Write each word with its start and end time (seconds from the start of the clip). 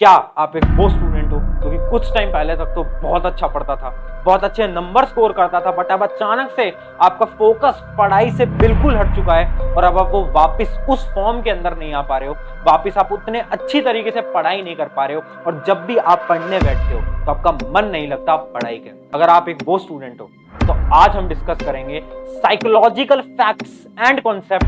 क्या 0.00 0.10
आप 0.10 0.56
एक 0.56 0.64
वो 0.76 0.88
स्टूडेंट 0.88 1.32
हो 1.32 1.38
क्योंकि 1.38 1.76
तो 1.76 1.90
कुछ 1.90 2.06
टाइम 2.14 2.32
पहले 2.32 2.54
तक 2.56 2.72
तो 2.74 2.82
बहुत 3.02 3.26
अच्छा 3.26 3.46
पढ़ता 3.46 3.74
था, 3.76 3.90
बहुत 4.24 4.44
अच्छे 4.44 4.66
नंबर 4.68 5.04
स्कोर 5.04 5.32
करता 5.32 5.60
था 5.60 5.72
बट 5.72 5.90
अब 5.92 6.02
अचानक 6.02 6.50
से 6.56 6.68
आपका 7.02 7.26
फोकस 7.38 7.80
पढ़ाई 7.98 8.30
से 8.30 8.46
बिल्कुल 8.46 8.96
हट 8.96 9.14
चुका 9.16 9.34
है 9.34 9.74
और 9.74 9.84
अब 9.84 9.98
आप 9.98 10.10
वो 10.12 10.22
वापस 10.32 10.76
उस 10.90 11.06
फॉर्म 11.14 11.40
के 11.42 11.50
अंदर 11.50 11.76
नहीं 11.78 11.92
आ 11.94 12.02
पा 12.02 12.18
रहे 12.18 12.28
हो। 12.28 12.34
वापस 12.66 12.98
आप 12.98 13.12
उतने 13.12 13.40
अच्छी 13.40 13.80
तरीके 13.80 14.10
से 14.10 14.20
पढ़ाई 14.32 14.62
नहीं 14.62 14.76
कर 14.76 14.88
पा 14.96 15.04
रहे 15.04 15.16
हो 15.16 15.22
और 15.46 15.62
जब 15.66 15.86
भी 15.86 15.96
आप 15.96 16.26
पढ़ने 16.28 16.58
बैठते 16.58 16.94
हो 16.94 17.24
तो 17.24 17.30
आपका 17.30 17.52
मन 17.70 17.90
नहीं 17.92 18.08
लगता 18.08 18.36
पढ़ाई 18.36 18.76
के। 18.76 18.90
अगर 19.14 19.28
आप 19.28 19.48
एक 19.48 19.62
वो 19.66 19.78
स्टूडेंट 19.78 20.20
हो 20.20 20.30
तो 20.66 20.80
आज 20.96 21.16
हम 21.16 21.28
डिस्कस 21.28 21.64
करेंगे 21.64 22.02
psychological 22.26 23.20
facts 23.20 23.86
and 24.00 24.22
concept 24.22 24.66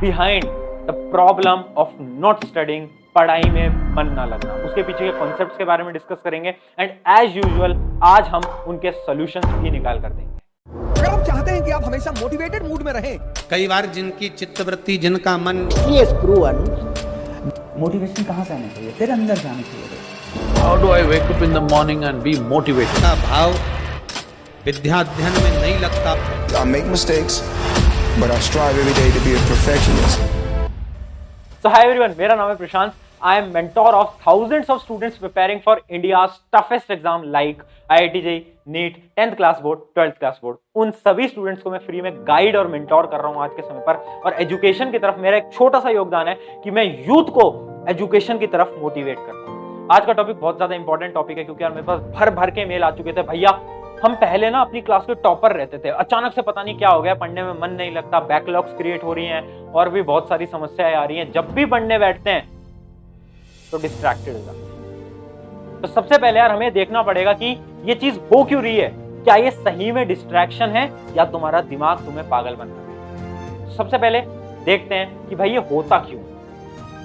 behind 0.00 0.44
the 0.86 1.00
problem 1.12 1.64
of 1.76 2.00
not 2.00 2.44
studying 2.44 2.88
पढ़ाई 3.14 3.50
में 3.50 3.85
मन 3.96 4.12
ना 4.14 4.24
लगना। 4.26 4.54
उसके 4.64 4.82
पीछे 4.82 5.04
के 5.04 5.18
कॉन्सेप्ट्स 5.18 5.56
के 5.58 5.64
बारे 5.64 5.84
में 5.84 5.92
डिस्कस 5.92 6.18
करेंगे 6.24 6.54
एंड 6.80 6.90
एज 7.18 7.36
यूजुअल 7.36 7.74
आज 8.04 8.28
हम 8.34 8.42
उनके 8.68 8.90
सॉल्यूशंस 9.04 9.46
भी 9.62 9.70
निकाल 9.70 10.00
कर 10.00 10.10
देंगे। 10.10 10.34
अगर 10.96 11.10
हम 11.10 11.24
चाहते 11.24 11.50
हैं 11.50 11.64
कि 11.64 11.70
आप 11.70 11.84
हमेशा 11.84 12.12
मोटिवेटेड 12.20 12.62
मूड 12.68 12.82
में 12.82 12.92
रहें 12.92 13.18
कई 13.50 13.66
बार 13.68 13.86
जिनकी 13.94 14.28
चित्तवृत्ति 14.38 14.96
जिनका 15.04 15.36
मन 15.38 15.68
मोटिवेशन 17.80 18.24
कहाँ 18.24 18.44
से 18.44 18.54
आना 18.54 18.68
चाहिए? 18.74 18.90
तेरे 18.98 19.12
अंदर 19.12 19.36
से 19.36 19.48
आना 19.48 19.62
चाहिए। 19.62 19.84
How 20.60 20.74
do 20.82 20.88
I 20.92 21.00
wake 21.08 21.28
up 21.32 21.42
in 21.46 21.52
the 21.56 21.64
morning 21.72 22.04
and 22.10 22.22
be 22.26 22.32
motivated? 22.52 23.02
का 23.02 23.14
भाव 23.22 23.52
विद्याध्ययन 24.66 25.32
में 25.44 25.50
नहीं 25.60 25.78
लगता। 25.80 26.14
I 26.60 26.64
make 26.70 26.86
mistakes, 26.92 27.34
but 28.20 28.32
I 28.36 28.38
strive 28.46 28.78
every 28.82 28.94
day 29.00 29.08
to 29.16 29.24
be 29.26 29.34
a 29.40 29.42
perfectionist. 29.50 30.18
So 31.64 31.74
hi 31.74 31.82
everyone, 31.88 32.18
मेरा 32.18 32.34
नाम 32.34 32.48
है 32.48 32.56
प्रशांत। 32.56 32.92
I 33.20 33.38
am 33.38 33.50
mentor 33.50 33.94
of 33.94 34.08
thousands 34.20 34.68
of 34.68 34.82
students 34.82 35.16
preparing 35.16 35.60
for 35.62 35.80
India's 35.88 36.32
toughest 36.52 36.90
exam 36.90 37.22
like 37.32 37.62
IIT 37.90 38.22
JEE, 38.22 38.46
NEET, 38.66 38.96
10th 39.16 39.36
class 39.36 39.60
board, 39.60 39.78
12th 39.94 40.18
class 40.18 40.38
board. 40.38 40.56
उन 40.76 40.90
सभी 40.90 41.28
students 41.28 41.62
को 41.62 41.70
मैं 41.70 41.78
free 41.78 42.00
में 42.00 42.12
guide 42.26 42.56
और 42.56 42.66
mentor 42.66 43.06
कर 43.06 43.20
रहा 43.20 43.28
हूँ 43.28 43.42
आज 43.42 43.50
के 43.56 43.62
समय 43.62 43.80
पर। 43.86 43.94
और 44.24 44.34
एजुकेशन 44.40 44.90
की 44.90 44.98
तरफ़ 44.98 45.20
मेरा 45.20 45.36
एक 45.36 45.50
छोटा 45.52 45.80
सा 45.80 45.90
योगदान 45.90 46.28
है 46.28 46.34
कि 46.64 46.70
मैं 46.70 46.84
यूथ 47.06 47.30
को 47.38 47.46
एजुकेशन 47.90 48.38
की 48.38 48.46
तरफ़ 48.46 48.74
मोटिवेट 48.80 49.18
करता 49.18 49.50
हूँ। 49.50 49.88
आज 49.92 50.06
का 50.06 50.12
टॉपिक 50.12 50.40
बहुत 50.40 50.56
ज़्यादा 50.56 50.74
इंपॉर्टेंट 50.74 51.14
टॉपिक 51.14 51.38
है 51.38 51.44
क्योंकि 51.44 51.64
यार 51.64 51.72
मेरे 51.72 51.86
पास 51.86 52.00
भर 52.16 52.30
भर 52.34 52.50
के 52.50 52.64
मेल 52.64 52.84
आ 52.84 52.90
चुके 52.90 53.12
थे। 53.12 53.22
भैया 53.22 53.50
हम 54.04 54.14
पहले 54.14 54.50
ना 54.50 54.60
अपनी 54.60 54.80
क्लास 54.80 55.04
के 55.06 55.14
टॉपर 55.22 55.52
रहते 55.56 55.78
थे। 55.78 55.88
अचानक 55.90 56.32
से 56.32 56.42
पता 56.42 56.62
नहीं 56.62 56.76
क्या 56.78 56.88
हो 56.88 57.00
गया 57.02 57.14
पढ़ने 57.14 57.42
में 57.42 57.52
मन 57.60 57.70
नहीं 57.70 57.92
लगता 57.92 58.20
बैकलॉग्स 58.26 58.74
क्रिएट 58.78 59.04
हो 59.04 59.12
रही 59.12 59.26
हैं 59.26 59.72
और 59.72 59.88
भी 59.90 60.02
बहुत 60.02 60.28
सारी 60.28 60.46
समस्याएँ 60.46 60.94
आ 60.94 61.04
रही 61.04 61.18
हैं। 61.18 61.30
जब 61.32 61.52
भी 61.54 61.64
पढ़ने 61.66 61.98
बैठते 61.98 62.30
हैं 62.30 62.55
तो 63.72 63.78
डिस्ट्रैक्टेड 63.78 64.34
तो 65.82 65.88
सबसे 65.88 66.18
पहले 66.18 66.38
यार 66.38 66.50
हमें 66.50 66.72
देखना 66.72 67.02
पड़ेगा 67.02 67.32
कि 67.32 67.46
ये 67.84 67.94
चीज़ 67.94 68.18
हो 68.30 68.42
क्यों 68.44 68.62
रही 68.62 68.76
है? 68.76 68.88
क्या 69.24 69.34
ये 69.36 69.50
सही 69.50 69.90
में 69.92 70.06
डिस्ट्रैक्शन 70.08 70.68
है 70.70 70.90
या 71.16 71.24
तुम्हारा 71.24 71.60
दिमाग 71.62 72.04
तुम्हें 72.06 72.28
पागल 72.28 72.54
बन 72.54 72.68
है? 72.68 73.74
सबसे 73.76 73.98
पहले 73.98 74.20
देखते 74.64 74.94
हैं 74.94 75.28
कि 75.28 75.36
भाई 75.36 75.50
ये 75.50 75.62
होता 75.70 75.98
क्यों 76.00 76.20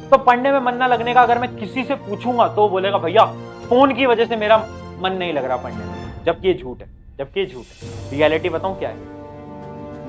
तो 0.09 0.17
पढ़ने 0.17 0.51
में 0.51 0.59
मन 0.59 0.75
ना 0.75 0.87
लगने 0.87 1.13
का 1.13 1.21
अगर 1.21 1.39
मैं 1.39 1.55
किसी 1.55 1.83
से 1.83 1.95
पूछूँगा 1.97 2.47
तो 2.47 2.67
बोलेगा, 2.69 2.97
भैया, 2.97 3.25
फ़ोन 3.69 3.93
की 3.95 4.05
वजह 4.05 4.25
से 4.25 4.35
मेरा 4.35 4.57
मन 5.01 5.13
नहीं 5.13 5.33
लग 5.33 5.45
रहा 5.45 5.57
पढ़ने 5.57 5.85
में, 5.85 6.23
जबकि 6.25 6.47
ये 6.47 6.53
झूठ 6.53 6.81
है, 6.81 6.87
जबकि 7.19 7.39
ये 7.39 7.45
झूठ 7.45 7.65
है। 7.65 8.09
रियलिटी 8.11 8.49
बताऊँ 8.49 8.77
क्या 8.79 8.89
है? 8.89 9.09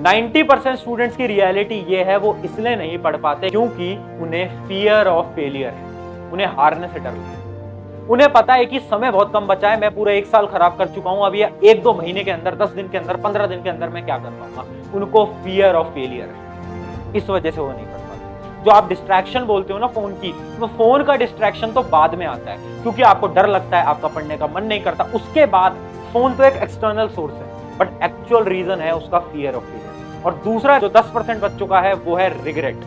90 0.02 0.42
परसेंट 0.42 0.78
स्टूडेंट्स 0.78 1.16
की 1.16 1.26
रियलिटी 1.26 1.74
ये 1.88 2.02
है, 2.04 2.16
वो 2.16 2.36
इसलिए 2.44 2.76
नहीं 2.76 2.98
पढ़ 2.98 3.16
पाते 3.18 3.50
क्योंकि 3.50 3.94
उन्हें 4.22 4.66
फियर 4.68 5.08
ऑफ़ 5.08 5.26
फेलियर 5.36 5.70
है। 5.70 5.91
उन्हें 6.32 6.46
हारने 6.48 6.88
से 6.88 6.98
डर 6.98 7.10
लगता 7.10 7.40
उन्हें 8.08 8.32
पता 8.32 8.54
है 8.54 8.64
कि 8.66 8.78
समय 8.80 9.10
बहुत 9.10 9.32
कम 9.32 9.46
बचा 9.46 9.70
है, 9.70 9.80
मैं 9.80 9.94
पूरा 9.94 10.12
एक 10.12 10.26
साल 10.26 10.46
खराब 10.46 10.76
कर 10.78 10.88
चुका 10.88 11.10
हूँ, 11.10 11.24
अब 11.26 11.34
ये 11.34 11.50
एक 11.64 11.82
दो 11.82 11.92
महीने 11.94 12.24
के 12.24 12.30
अंदर, 12.30 12.54
दस 12.56 12.70
दिन 12.70 12.88
के 12.88 12.98
अंदर, 12.98 13.16
पंद्रह 13.18 13.46
दिन 13.46 13.62
के 13.62 13.70
अंदर 13.70 13.88
मैं 13.88 14.04
क्या 14.04 14.16
कर 14.18 14.30
पाऊँगा? 14.32 14.64
उनको 14.94 15.24
फियर 15.44 15.74
ऑफ़ 15.74 15.86
फेलियर 15.94 16.28
है। 16.28 17.14
इस 17.16 17.30
वजह 17.30 17.50
से 17.50 17.60
वो 17.60 17.68
नहीं 17.68 17.86
कर 17.86 17.98
पाते। 17.98 18.64
जो 18.64 18.70
आप 18.70 18.88
डिस्ट्रैक्शन 18.88 19.44
बोलते 19.44 19.72
हो 19.72 19.78
ना 19.78 19.86
फ़ोन 19.88 20.12
की 20.14 20.32
तो 20.60 20.66
फ़ोन 20.68 21.04
का 21.04 21.16
डिस्ट्रैक्शन 21.16 21.72
तो 21.72 21.82
बाद 21.90 22.14
में 22.14 22.26
आता 22.26 22.50
है, 22.50 22.56
क्योंकि 22.82 23.02
आपको 23.04 23.26
डर 23.28 23.46
लगता 23.48 23.78
है, 23.78 23.84
आपका 23.84 24.08
पढ़ने 24.08 24.36
का 24.36 24.46
मन 24.48 24.64
नहीं 24.64 24.80
करता। 24.82 25.04
उसके 25.14 25.46
बाद 25.48 25.76
फ़ोन 26.12 26.34
तो 26.34 26.44
एक 26.44 26.62
एक्सटर्नल 26.62 27.08
सोर्स 27.10 27.34
है 27.34 27.78
बट 27.78 28.02
एक्चुअल 28.02 28.44
रीजन 28.44 28.80
है 28.80 28.94
उसका 28.94 29.18
फियर 29.20 29.54
ऑफ़ 29.54 29.64
फेलियर 29.64 30.24
और 30.24 30.40
दूसरा 30.44 30.78
जो 30.78 30.88
दस 30.90 31.10
परसेंट 31.14 31.40
बच्चों 31.40 31.66
का 31.66 31.80
है, 31.80 31.94
वो 31.94 32.16
है 32.16 32.28
रिग्रेट 32.44 32.84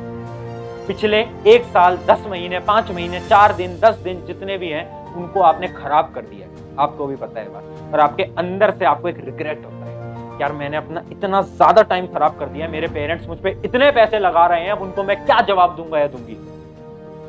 पिछले 0.88 1.20
एक 1.48 1.64
साल, 1.66 1.98
दस 2.08 2.26
महीने, 2.28 2.60
पाँच 2.62 2.92
महीने, 2.92 3.20
चार 3.20 3.54
दिन, 3.56 3.78
दस 3.80 3.96
दिन 4.00 4.26
जितने 4.28 4.58
भी 4.58 4.70
हैं, 4.70 5.14
उनको 5.16 5.42
आपने 5.42 5.68
खराब 5.70 6.12
कर 6.16 6.22
दिया 6.24 6.48
आपको 6.84 7.06
भी 7.08 7.16
पता 7.16 7.40
है 7.40 7.50
बात। 7.50 7.94
और 7.94 8.00
आपके 8.00 8.24
अंदर 8.38 8.72
से 8.72 8.86
आपको 8.86 9.10
एक 9.10 9.24
रिग्रेट 9.26 9.66
होता 9.66 9.86
है 9.86 9.94
यार 10.42 10.52
मैंने 10.52 10.78
अपना 10.78 11.02
इतना 11.12 11.42
ज़्यादा 11.42 11.82
टाइम 11.84 12.08
खराब 12.08 12.36
कर 12.40 12.46
दिया 12.48 12.68
मेरे 12.68 12.88
पेरेंट्स 12.88 13.28
मुझ 13.28 13.38
पर 13.38 13.54
पे 13.54 13.68
इतने 13.68 13.92
पैसे 13.92 14.20
लगा 14.20 14.46
रहे 14.46 14.66
हैं 14.66 14.74
उनको 14.80 15.04
मैं 15.04 15.16
क्या 15.26 15.40
जवाब 15.42 15.76
दूँगा 15.76 16.00
या 16.00 16.08
दूँगी? 16.08 16.34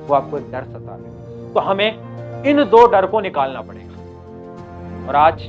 वो 0.07 0.15
आपको 0.15 0.39
एक 0.39 0.51
डर 0.53 0.65
सता 0.65 0.95
रहे 0.95 1.53
तो 1.55 1.61
हमें 1.61 2.43
इन 2.45 2.65
दो 2.67 2.87
डर 2.87 3.07
को 3.07 3.21
निकालना 3.21 3.61
पड़ेगा। 3.61 5.09
और 5.09 5.17
आज 5.17 5.47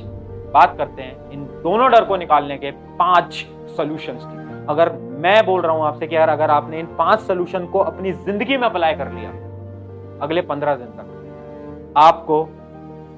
बात 0.52 0.76
करते 0.78 1.02
हैं 1.02 1.30
इन 1.32 1.44
दोनों 1.62 1.90
डर 1.90 2.04
को 2.04 2.16
निकालने 2.16 2.56
के 2.58 2.70
पाँच 2.98 3.44
सॉल्यूशंस 3.76 4.22
की। 4.24 4.66
अगर 4.68 4.88
मैं 5.18 5.44
बोल 5.46 5.60
रहा 5.62 5.72
हूँ 5.72 5.84
आपसे 5.84 6.06
कि 6.06 6.16
यार, 6.16 6.28
अगर 6.28 6.50
आपने 6.50 6.80
इन 6.80 6.86
पाँच 6.98 7.20
सोल्यूशन 7.20 7.66
को 7.66 7.78
अपनी 7.80 8.12
ज़िंदगी 8.14 8.56
में 8.56 8.66
अप्लाई 8.68 8.94
कर 8.94 9.10
लिया, 9.12 9.30
अगले 10.22 10.42
पंद्रह 10.42 10.74
दिन 10.74 10.86
तक, 10.88 11.94
आपको 11.96 12.48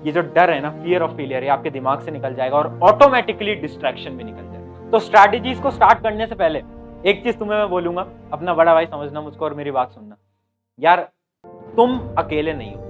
ये 0.05 0.13
जो 0.13 0.21
डर 0.35 0.51
है 0.51 0.61
ना 0.61 0.71
फियर 0.73 1.03
ऑफ़ 1.03 1.11
फेलियर 1.11 1.45
है 1.45 1.51
आपके 1.51 1.71
दिमाग 1.71 2.01
से 2.01 2.11
निकल 2.11 2.35
जाएगा 2.35 2.57
और 2.57 2.79
ऑटोमेटिकली 2.83 3.55
डिस्ट्रैक्शन 3.57 4.11
भी 4.11 4.25
निकल 4.25 4.43
जाएगा। 4.43 4.91
तो 4.91 4.99
स्ट्रैटेजीज 4.99 5.61
को 5.61 5.71
स्टार्ट 5.71 6.03
करने 6.03 6.27
से 6.27 6.35
पहले, 6.35 6.63
एक 7.05 7.23
चीज़ 7.25 7.37
तुम्हें 7.37 7.59
मैं 7.59 7.69
बोलूँगा, 7.71 8.07
अपना 8.33 8.55
बड़ा 8.55 8.75
भाई 8.75 8.87
समझना 8.87 9.21
मुझको 9.21 9.45
और 9.45 9.55
मेरी 9.55 9.71
बात 9.71 9.91
सुनना। 9.91 10.17
यार, 10.79 11.09
तुम 11.77 11.99
अकेले 12.19 12.53
नहीं 12.55 12.75
हो, 12.75 12.81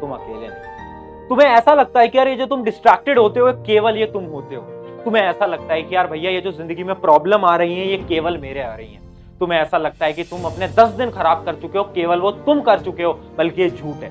तुम 0.00 0.12
अकेले 0.12 0.46
नहीं 0.48 1.28
तुम्हें 1.28 1.48
ऐसा 1.48 1.74
लगता 1.74 2.00
है 2.00 2.08
कि 2.08 2.18
यार, 2.18 2.28
ये 2.28 2.36
जो 2.36 2.46
तुम 2.46 2.62
डिस्ट्रैक्टेड 2.64 3.18
होते 3.18 3.40
हो 3.40 3.52
केवल 3.66 3.96
ये 3.96 4.06
तुम 4.06 4.24
होते 4.26 4.54
हो। 4.54 4.62
तुम्हें 5.06 5.22
ऐसा 5.22 5.46
लगता 5.46 5.74
है 5.74 5.82
कि 5.82 5.94
यार 5.94 6.06
भैया, 6.06 6.30
ये 6.30 6.40
जो 6.40 6.50
ज़िंदगी 6.52 6.84
में 6.84 6.94
प्रॉब्लम 7.00 7.44
आ 7.44 7.54
रही 7.56 7.74
है, 7.74 7.86
ये 7.88 7.96
केवल 7.98 8.36
मेरे 8.38 8.60
आ 8.62 8.74
रही 8.74 8.86
है। 8.86 9.00
तुम्हें 9.40 9.58
ऐसा 9.58 9.78
लगता 9.78 10.06
है 10.06 10.12
कि 10.12 10.22
तुम 10.24 10.44
अपने 10.44 10.68
दस 10.68 10.88
दिन 10.92 11.10
खराब 11.10 11.44
कर 11.44 11.54
चुके 11.54 11.78
हो, 11.78 11.84
केवल 11.86 12.20
वो 12.20 12.30
तुम 12.46 12.60
कर 12.60 12.80
चुके 12.80 13.02
हो, 13.02 13.12
बल्कि 13.38 13.62
ये 13.62 13.68
झूठ 13.70 14.02
है। 14.02 14.10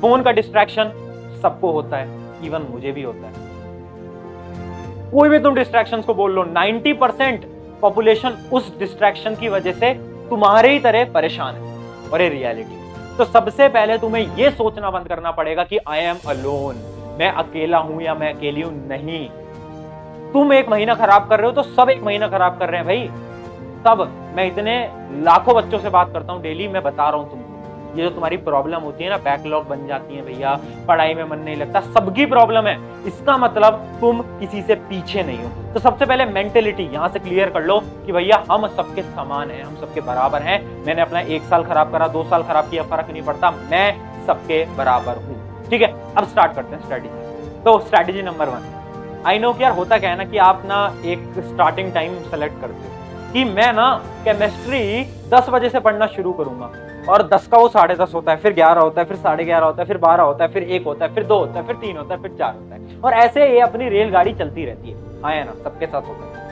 फ़ोन 0.00 0.22
का 0.22 0.32
डिस्ट्रैक्शन 0.32 0.92
सबको 1.42 1.72
होता 1.72 1.96
है 1.96 2.46
इवन 2.46 2.62
मुझे 2.70 2.92
भी 2.92 3.02
होता 3.02 3.26
है। 3.26 3.50
कोई 5.10 5.28
भी 5.28 5.38
तुम 5.38 5.54
डिस्ट्रैक्शन 5.54 6.02
को 6.02 6.14
बोल 6.14 6.32
लो 6.32 6.44
90 6.52 6.92
परसेंट 6.94 7.44
पॉपुलेशन 7.80 8.38
उस 8.52 8.78
डिस्ट्रैक्शन 8.78 9.34
की 9.34 9.48
वजह 9.48 9.72
से 9.74 9.92
तुम्हारे 10.30 10.72
ही 10.72 10.78
तरह 10.80 11.12
परेशान 11.12 11.54
है, 11.54 12.10
और 12.10 12.22
ये 12.22 12.28
रियलिटी 12.28 13.16
तो 13.18 13.24
सबसे 13.26 13.68
पहले 13.68 13.98
तुम्हें 13.98 14.36
यह 14.36 14.50
सोचना 14.52 14.90
बंद 14.90 15.08
करना 15.08 15.30
पड़ेगा 15.32 15.64
कि 15.64 15.78
आई 15.88 16.00
एम 16.00 16.28
अलोन 16.28 16.82
मैं 17.18 17.30
अकेला 17.30 17.78
हूँ 17.80 18.02
या 18.02 18.14
मैं 18.14 18.32
अकेली 18.34 18.62
हूँ? 18.62 18.72
नहीं। 18.88 19.28
तुम 20.32 20.52
एक 20.52 20.68
महीना 20.68 20.94
खराब 20.94 21.28
कर 21.28 21.40
रहे 21.40 21.46
हो 21.46 21.52
तो 21.52 21.62
सब 21.64 21.90
एक 21.90 22.02
महीना 22.02 22.28
खराब 22.28 22.58
कर 22.58 22.68
रहे 22.68 22.80
हैं 22.80 22.86
भाई। 22.86 23.08
सब 23.84 24.08
मैं 24.36 24.46
इतने 24.46 24.74
लाखों 25.22 25.54
बच्चों 25.54 25.78
से 25.78 25.90
बात 25.90 26.12
करता 26.12 26.32
हूँ, 26.32 26.42
डेली 26.42 26.68
मैं 26.68 26.82
बता 26.82 27.08
रहा 27.08 27.20
हूँ 27.20 27.30
तुमको। 27.30 27.50
ये 27.96 28.02
जो 28.02 28.10
तुम्हारी 28.10 28.36
प्रॉब्लम 28.38 28.80
होती 28.80 29.04
है 29.04 29.10
ना 29.10 29.16
बैकलॉग 29.18 29.66
बन 29.68 29.86
जाती 29.86 30.14
है 30.16 30.22
भैया, 30.24 30.54
पढ़ाई 30.88 31.14
में 31.14 31.24
मन 31.24 31.38
नहीं 31.38 31.56
लगता, 31.56 31.80
सबकी 31.92 32.26
प्रॉब्लम 32.26 32.66
है। 32.66 32.76
इसका 33.06 33.36
मतलब 33.38 33.82
तुम 34.00 34.20
किसी 34.40 34.62
से 34.62 34.74
पीछे 34.74 35.22
नहीं 35.22 35.38
हो। 35.38 35.72
तो 35.74 35.80
सबसे 35.80 36.06
पहले 36.06 36.24
मेंटेलिटी 36.26 36.82
यहाँ 36.84 37.08
से 37.08 37.18
क्लियर 37.18 37.50
कर 37.50 37.62
लो 37.62 37.78
कि 38.06 38.12
भैया, 38.12 38.42
हम 38.50 38.66
सबके 38.68 39.02
समान 39.02 39.50
हैं, 39.50 39.62
हम 39.62 39.76
सबके 39.76 40.00
बराबर 40.02 40.42
हैं। 40.42 40.60
मैंने 40.86 41.02
अपना 41.02 41.20
एक 41.20 41.42
साल 41.42 41.64
खराब 41.64 41.92
करा, 41.92 42.08
दो 42.08 42.24
साल 42.24 42.42
खराब 42.42 42.70
किया, 42.70 42.82
फ़र्क 42.84 43.10
नहीं 43.10 43.22
पड़ता। 43.22 43.50
मैं 43.50 44.26
सबके 44.26 44.64
बराबर 44.76 45.16
हूँ। 45.18 45.68
ठीक 45.70 45.82
है, 45.82 45.92
अब 46.14 46.28
स्टार्ट 46.28 46.54
करते 46.54 46.76
हैं 46.76 46.82
स्ट्रेटेजी 46.82 47.62
तो 47.62 47.78
strategy 47.80 48.22
number 48.22 48.48
one 48.48 48.70
I 49.26 49.38
know 49.38 49.52
कि 49.52 49.62
यार 49.64 49.72
होता 49.72 49.98
क्या 49.98 50.10
है 50.10 50.16
ना 50.16 50.24
कि 50.24 50.38
आप 50.38 50.62
ना 50.66 50.96
एक 51.04 51.18
स्टार्टिंग 51.38 51.92
टाइम 51.92 52.14
सेलेक्ट 52.22 52.60
करते 52.60 52.74
हो। 52.74 53.32
कि 53.32 53.44
मैं 53.44 53.72
ना 53.72 54.02
केमिस्ट्री 54.24 55.04
दस 55.30 55.46
बजे 55.50 55.68
से 55.68 55.80
पढ़ना 55.80 56.06
शुरू 56.06 56.32
करूँगा 56.32 56.70
और 57.08 57.22
दस 57.28 57.46
का 57.46 57.58
वो 57.58 57.68
साढ़े 57.68 57.94
दस 57.94 58.14
होता 58.14 58.32
है, 58.32 58.38
फिर 58.38 58.52
ग्यारह 58.52 58.80
होता 58.80 59.00
है, 59.00 59.06
फिर 59.06 59.16
साढ़े 59.16 59.44
ग्यारह 59.44 59.66
होता 59.66 59.82
है, 59.82 59.88
फिर 59.88 59.98
बारह 59.98 60.22
होता 60.22 60.44
है, 60.44 60.52
फिर 60.52 60.62
एक 60.62 60.84
होता 60.84 61.04
है, 61.04 61.14
फिर 61.14 61.24
दो 61.24 61.38
होता 61.38 61.60
है, 61.60 61.66
फिर 61.66 61.76
तीन 61.76 61.96
होता 61.96 62.14
है, 62.14 62.22
फिर 62.22 62.30
चार 62.30 62.54
होता 62.54 62.74
है। 62.74 63.00
और 63.04 63.12
ऐसे 63.12 63.48
ये 63.48 63.60
अपनी 63.60 63.88
रेलगाड़ी 63.88 64.34
चलती 64.34 64.64
रहती 64.64 64.90
है। 64.90 65.22
हाँ 65.22 65.32
है 65.32 65.44
ना? 65.44 65.52
सबके 65.64 65.86
साथ 65.86 66.02
होता 66.02 66.24
है। 66.24 66.42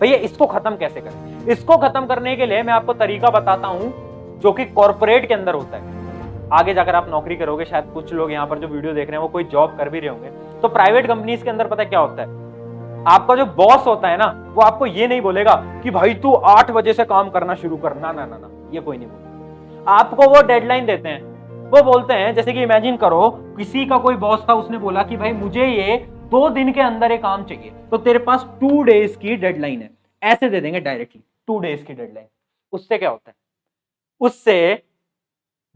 भैया, 0.00 0.16
इसको 0.16 0.46
खत्म 0.46 0.70
कैसे 0.70 1.00
करें? 1.00 1.46
इसको 1.46 1.76
खत्म 1.76 2.06
करने 2.06 2.36
के 2.36 2.46
लिए 2.46 2.62
मैं 2.62 2.72
आपको 2.72 2.92
तरीका 2.92 3.30
बताता 3.30 3.68
हूँ, 3.68 3.92
जो 4.40 4.52
कि 4.52 4.64
कॉर्पोरेट 4.64 5.28
के 5.28 5.34
अंदर 5.34 5.54
होता 5.54 5.76
है। 5.76 5.82
आगे 6.52 6.74
जाकर 6.74 6.94
आप 6.94 7.08
नौकरी 7.10 7.36
करोगे, 7.36 7.64
शायद 7.64 7.84
कुछ 7.84 8.12
लोग 8.12 8.32
यहाँ 8.32 8.46
पर 8.46 8.58
जो 8.58 8.68
वीडियो 8.68 8.92
देख 8.92 9.08
रहे 9.08 9.16
हैं, 9.16 9.22
वो 9.22 9.28
कोई 9.28 9.44
जॉब 9.44 9.76
कर 9.78 9.88
भी 9.88 10.00
रहे 10.00 10.10
होंगे। 10.10 10.47
तो 10.62 10.68
प्राइवेट 10.68 11.06
कंपनीज़ 11.06 11.44
के 11.44 11.50
अंदर 11.50 11.66
पता 11.66 11.82
है 11.82 11.88
क्या 11.88 12.00
होता 12.00 12.22
है? 12.22 12.28
आपका 13.08 13.34
जो 13.34 13.44
बॉस 13.46 13.86
होता 13.86 14.08
है 14.08 14.16
ना, 14.16 14.26
वो 14.48 14.62
आपको 14.62 14.86
ये 14.86 15.06
नहीं 15.08 15.20
बोलेगा 15.20 15.54
कि 15.82 15.90
भाई 15.90 16.14
तू 16.14 16.34
आठ 16.34 16.70
बजे 16.70 16.92
से 16.92 17.04
काम 17.04 17.30
करना 17.30 17.54
शुरू 17.54 17.76
कर। 17.76 17.94
ना 17.96 18.12
ना 18.12 18.26
ना 18.26 18.50
ये 18.74 18.80
कोई 18.80 18.96
नहीं 18.96 19.08
बोलेगा 19.08 19.92
आपको 19.92 20.22
वो 20.22 20.42
डेडलाइन 20.42 20.86
देते 20.86 21.08
हैं। 21.08 21.22
वो 21.70 21.82
बोलते 21.82 22.14
हैं, 22.14 22.34
जैसे 22.34 22.52
कि 22.52 22.62
इमेजिन 22.62 22.96
करो, 22.96 23.30
किसी 23.56 23.86
का 23.86 23.98
कोई 23.98 24.14
बॉस 24.14 24.48
था, 24.48 24.54
उसने 24.54 24.78
बोला 24.78 25.02
कि 25.02 25.16
भाई 25.16 25.32
मुझे 25.32 25.66
ये 25.66 25.96
दो 26.30 26.48
दिन 26.48 26.72
के 26.72 26.80
अंदर 26.80 27.12
एक 27.12 27.22
काम 27.22 27.44
चाहिए। 27.44 27.72
तो 27.90 27.96
तेरे 27.96 28.18
पास 28.18 28.46
टू 28.60 28.82
डेज़ 28.82 29.18
की 29.18 29.36
डेडलाइन 29.36 29.82
है। 29.82 29.90
ऐसे 30.22 30.48
दे 30.50 30.60
देंगे 30.60 30.80
डायरेक्टली 30.80 31.22
टू 31.46 31.58
डेज़ 31.58 31.84
की 31.84 31.94
डेडलाइन 31.94 32.26
उससे 32.72 32.98
क्या 32.98 33.10
होता 33.10 33.30
है? 33.30 33.34
उससे 34.20 34.82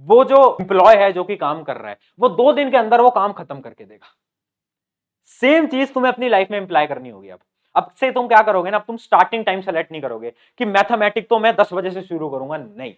वो 0.01 0.25
जो 0.25 0.57
एम्प्लॉय 0.61 0.97
है, 0.97 1.13
जो 1.13 1.25
कि 1.25 1.37
काम 1.37 1.63
कर 1.63 1.77
रहा 1.77 1.91
है, 1.91 1.99
वो 2.21 2.29
दो 2.29 2.53
दिन 2.53 2.71
के 2.71 2.77
अंदर 2.77 3.01
वो 3.01 3.11
काम 3.11 3.33
खत्म 3.33 3.61
करके 3.61 3.85
देगा। 3.85 4.07
सेम 5.41 5.67
चीज़ 5.67 5.93
तुम्हें 5.93 6.13
अपनी 6.13 6.29
लाइफ 6.29 6.51
में 6.51 6.59
इंप्लाई 6.59 6.87
करनी 6.87 7.09
होगी 7.09 7.29
अब। 7.29 7.39
अब 7.75 7.91
से 8.01 8.11
तुम 8.13 8.27
क्या 8.29 8.41
करोगे 8.43 8.71
ना, 8.71 8.77
अब 8.77 8.85
तुम 8.87 8.97
स्टार्टिंग 8.97 9.45
टाइम 9.45 9.61
सेलेक्ट 9.61 9.93
नहीं 9.93 10.03
करोगे 10.03 10.33
कि 10.61 10.65
मैथमेटिक 10.65 11.29
तो 11.29 11.39
मैं 11.39 11.55
दस 11.57 11.73
बजे 11.73 11.91
से 11.91 12.03
शुरू 12.03 12.29
करूँगा, 12.29 12.57
नहीं। 12.57 12.95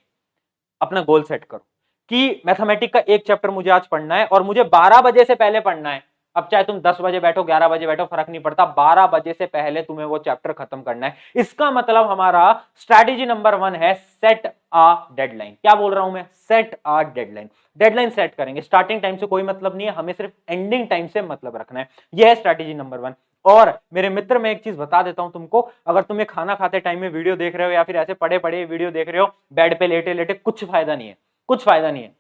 अपना 0.80 1.00
गोल 1.02 1.22
सेट 1.22 1.44
करो 1.44 1.66
कि 2.10 2.42
मैथमेटिक 2.46 2.92
का 2.92 3.00
एक 3.00 3.26
चैप्टर 3.26 3.50
मुझे 3.50 3.70
आज 3.70 3.86
पढ़ना 3.86 4.14
है 4.14 4.26
और 4.26 4.42
मुझे 4.42 4.62
बारह 4.64 5.00
बजे 5.00 5.24
से 5.24 5.34
पहले 5.34 5.60
पढ़ना 5.60 5.90
है। 5.90 6.02
अब 6.36 6.48
चाहे 6.50 6.64
तुम 6.64 6.78
10 6.80 6.98
बजे 7.00 7.20
बैठो 7.20 7.42
11 7.44 7.68
बजे 7.68 7.86
बैठो, 7.86 8.04
फ़र्क 8.04 8.28
नहीं 8.28 8.40
पड़ता। 8.40 8.64
12 8.76 9.06
बजे 9.08 9.32
से 9.32 9.46
पहले 9.46 9.82
तुम्हें 9.82 10.06
वो 10.06 10.18
चैप्टर 10.20 10.52
खत्म 10.54 10.80
करना 10.82 11.06
है। 11.06 11.16
इसका 11.36 11.70
मतलब 11.70 12.10
हमारा 12.10 12.52
स्ट्रैटेजी 12.76 13.26
नंबर 13.26 13.54
वन 13.54 13.74
है 13.74 13.94
सेट 13.94 14.52
आ 14.72 14.94
डेडलाइन 15.12 15.52
क्या 15.52 15.74
बोल 15.74 15.94
रहा 15.94 16.04
हूँ 16.04 16.12
मैं? 16.12 16.24
Set 16.48 16.78
a 16.86 17.02
deadline 17.04 17.48
deadline 17.80 18.10
set 18.10 18.34
करेंगे। 18.34 18.60
स्टार्टिंग 18.60 19.00
टाइम 19.02 19.16
से 19.16 19.26
कोई 19.26 19.42
मतलब 19.42 19.76
नहीं 19.76 19.86
है, 19.86 19.92
हमें 19.94 20.12
सिर्फ़ 20.12 20.32
एंडिंग 20.48 20.88
टाइम 20.88 21.06
से 21.06 21.22
मतलब 21.22 21.56
रखना 21.56 21.80
है। 21.80 21.88
यह 22.14 22.28
है 22.28 22.34
स्ट्रैटेजी 22.34 22.74
नंबर 22.74 22.98
वन 22.98 23.14
और 23.44 23.72
मेरे 23.94 24.08
मित्र, 24.08 24.38
मैं 24.38 24.50
एक 24.50 24.62
चीज़ 24.64 24.76
बता 24.78 25.02
देता 25.02 25.22
हूँ 25.22 25.32
तुमको, 25.32 25.60
अगर 25.86 26.02
तुम्हें 26.02 26.26
खाना 26.26 26.54
खाते 26.54 26.80
टाइम 26.80 27.00
में 27.00 27.08
वीडियो 27.08 27.36
देख 27.36 27.56
रहे 27.56 27.66
हो 27.66 27.72
या 27.72 27.82
फिर 27.84 27.96
ऐसे 27.96 28.14
पड़े 28.14 28.38
पड़े 28.38 28.64
वीडियो 28.64 28.90
देख 28.90 29.08
रहे 29.08 29.20
हो 29.20 29.26
बेड 29.52 29.78
पे 29.78 29.86
लेटे 29.86 30.14
लेटे 30.14 30.34
कुछ 30.34 30.64
फ़ायदा 30.64 30.96
नहीं 30.96 31.08
है। 31.08 31.16
कुछ 31.48 31.64
फ़ायदा 31.64 31.90
नहीं 31.90 32.02
है। 32.02 32.14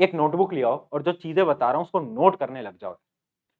एक 0.00 0.14
नोटबुक 0.14 0.52
ले 0.52 0.62
आओ 0.62 0.76
और 0.92 1.02
जो 1.02 1.12
चीज़ें 1.12 1.46
बता 1.46 1.66
रहा 1.66 1.76
हूँ 1.76 1.84
उसको 1.84 2.00
नोट 2.00 2.38
करने 2.38 2.62
लग 2.62 2.76
जाओ। 2.78 2.96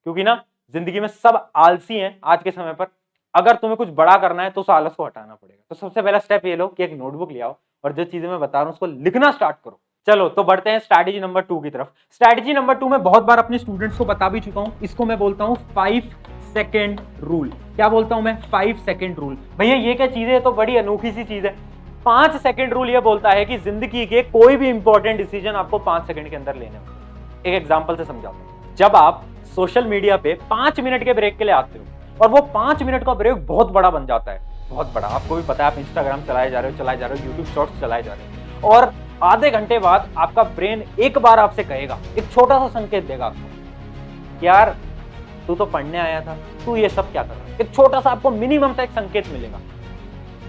क्योंकि 0.07 0.23
ना, 0.23 0.43
ज़िंदगी 0.75 1.01
में 1.01 1.09
सब 1.09 1.51
आलसी 1.57 1.97
हैं 1.97 2.19
आज 2.25 2.43
के 2.43 2.51
समय 2.51 2.73
पर। 2.73 2.87
अगर 3.35 3.57
तुम्हें 3.57 3.77
कुछ 3.77 3.89
बड़ा 3.91 4.17
करना 4.19 4.43
है 4.43 4.51
तो 4.51 4.61
उस 4.61 4.71
आलस 4.71 4.95
को 4.95 5.05
हटाना 5.05 5.35
पड़ेगा। 5.35 5.63
तो 5.69 5.75
सबसे 5.77 6.03
पहला 6.03 6.19
स्टेप 6.19 6.47
ये 6.47 6.57
लो 6.57 6.67
कि 6.69 6.85
एक 6.85 6.93
नोटबुक 6.93 7.33
ले 7.33 7.41
आओ 7.41 7.55
और 7.85 7.93
जो 7.93 8.05
चीज़ें 8.05 8.29
मैं 8.29 8.39
बता 8.41 8.59
रहा 8.59 8.65
हूँ 8.65 8.73
उसको 8.73 8.87
लिखना 8.87 9.31
स्टार्ट 9.31 9.57
करो। 9.65 9.79
चलो 10.09 10.29
तो 10.29 10.45
बढ़ते 10.45 10.71
हैं 10.71 10.79
स्ट्रैटेजी 10.79 11.21
नंबर 11.21 11.43
टू 11.43 11.59
की 11.61 11.71
तरफ़। 11.71 11.89
स्ट्रैटेजी 12.13 12.53
नंबर 12.53 12.75
टू 12.75 12.89
में 12.89 13.03
बहुत 13.03 13.25
बार 13.25 13.39
अपने 13.39 13.59
स्टूडेंट्स 13.59 13.99
को 13.99 14.05
बता 14.05 14.29
भी 14.29 14.41
चुका 14.41 14.61
हूँ। 14.61 14.79
इसको 14.83 15.05
मैं 15.05 15.19
बोलता 15.19 15.45
हूँ 15.45 15.57
फाइव 15.75 16.11
सेकेंड 16.55 17.01
रूल 17.21 17.51
क्या 17.77 17.89
बोलता 17.89 18.15
हूँ 18.15 18.23
मैं? 18.23 18.41
फाइव 18.43 18.77
सेकेंड 18.77 19.19
रूल 19.19 19.35
भैया, 19.59 19.75
ये 19.77 19.95
क्या 19.95 20.07
चीज़ 20.07 20.29
है? 20.29 20.41
तो 20.41 20.53
बड़ी 20.53 20.77
अनोखी 20.77 21.13
सी 21.13 21.25
चीज़ 21.25 21.47
है। 21.47 21.57
पाँच 22.05 22.37
सेकेंड 22.43 22.73
रूल 22.75 22.91
ये 22.91 23.01
बोलता 23.03 23.31
है 23.31 23.45
कि 23.45 23.59
ज़िंदगी 23.59 24.07
के 24.07 24.23
कोई 24.25 24.57
भी 24.57 24.69
इंपॉर्टेंट 24.69 25.17
डिसीज़न 25.19 25.55
आपको 25.55 25.79
पाँच 25.81 26.07
सेकेंड 26.07 26.31
के 26.31 26.37
अंदर 26.37 26.57
लेने 26.57 26.79
एक 27.41 27.55
एग्ज़ाम्पल 27.55 27.97
से 27.97 28.05
समझाता 28.05 28.37
हूँ। 28.37 28.48
जब 28.79 28.97
आप 28.97 29.25
सोशल 29.55 29.87
मीडिया 29.87 30.17
पे 30.17 30.33
पाँच 30.51 30.79
मिनट 30.81 31.05
के 31.05 31.13
ब्रेक 31.13 31.37
के 31.39 31.45
लिए 31.45 31.55
आते 31.55 31.79
हो, 31.79 31.85
और 32.21 32.29
वो 32.31 32.41
पाँच 32.53 32.83
मिनट 32.83 33.05
का 33.05 33.15
ब्रेक 33.15 33.47
बहुत 33.47 33.71
बड़ा 33.73 33.91
बन 33.91 34.07
जाता 34.07 34.33
है, 34.33 34.41
बहुत 34.71 34.93
बड़ा। 34.95 35.09
आपको 35.09 35.37
भी 35.37 35.43
पता 35.43 35.65
है, 35.65 35.71
आप 35.73 35.79
इंस्टाग्राम 35.79 36.23
चलाए 36.23 36.51
जा 36.51 36.61
रहे 36.61 36.71
हो, 36.71 36.79
चलाए 36.79 36.97
जा 36.97 37.07
रहे 37.07 37.19
हो 37.19 37.27
यूट्यूब 37.27 37.47
शॉर्ट्स 37.47 37.81
चलाए 37.81 38.03
जा 38.03 38.13
रहे 38.13 38.27
हो, 38.27 38.69
और 38.69 38.93
आधे 39.23 39.51
घंटे 39.51 39.79
बाद 39.79 40.09
आपका 40.19 40.43
ब्रेन 40.43 40.85
एक 41.01 41.19
बार 41.19 41.39
आपसे 41.39 41.65
कहेगा, 41.65 41.99
एक 42.19 42.31
छोटा 42.33 42.59
सा 42.59 42.69
संकेत 42.71 43.07
देगा 43.07 43.27
आपको, 43.27 44.47
यार, 44.47 44.77
तू 45.47 45.55
तो 45.55 45.67
पढ़ने 45.67 45.99
आया 45.99 46.21
था, 46.21 46.37
तू 46.65 46.77
ये 46.77 46.89
सब 46.89 47.13
क्या 47.13 47.23
कर 47.23 47.35
रहा 47.35 47.57
एक 47.61 47.75
छोटा 47.75 48.01
सा 48.01 48.11
आपको 48.11 48.31
मिनिमम 48.31 48.75
सा 48.75 48.83
एक 48.83 48.91
संकेत 48.91 49.29
मिलेगा, 49.29 49.61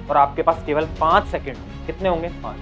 और 0.09 0.17
आपके 0.17 0.41
पास 0.41 0.63
केवल 0.65 0.85
पाँच 0.99 1.27
सेकेंड 1.27 1.57
कितने 1.85 2.09
होंगे? 2.09 2.27
पाँच। 2.43 2.57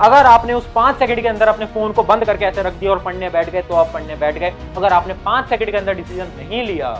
अगर 0.00 0.26
आपने 0.26 0.52
उस 0.54 0.66
पाँच 0.74 0.98
सेकंड 0.98 1.20
के 1.22 1.28
अंदर 1.28 1.48
अपने 1.48 1.66
फ़ोन 1.66 1.92
को 1.92 2.02
बंद 2.02 2.24
करके 2.24 2.44
ऐसे 2.44 2.62
रख 2.62 2.74
दिया 2.74 2.90
और 2.90 2.98
पढ़ने 2.98 3.28
बैठ 3.30 3.50
गए 3.50 3.62
तो 3.62 3.74
आप 3.74 3.90
पढ़ने 3.94 4.14
बैठ 4.16 4.38
गए। 4.38 4.52
अगर 4.76 4.92
आपने 4.92 5.14
पाँच 5.24 5.48
सेकंड 5.48 5.70
के 5.70 5.76
अंदर 5.76 5.94
डिसीज़न 5.94 6.28
नहीं 6.38 6.62
लिया 6.66 6.92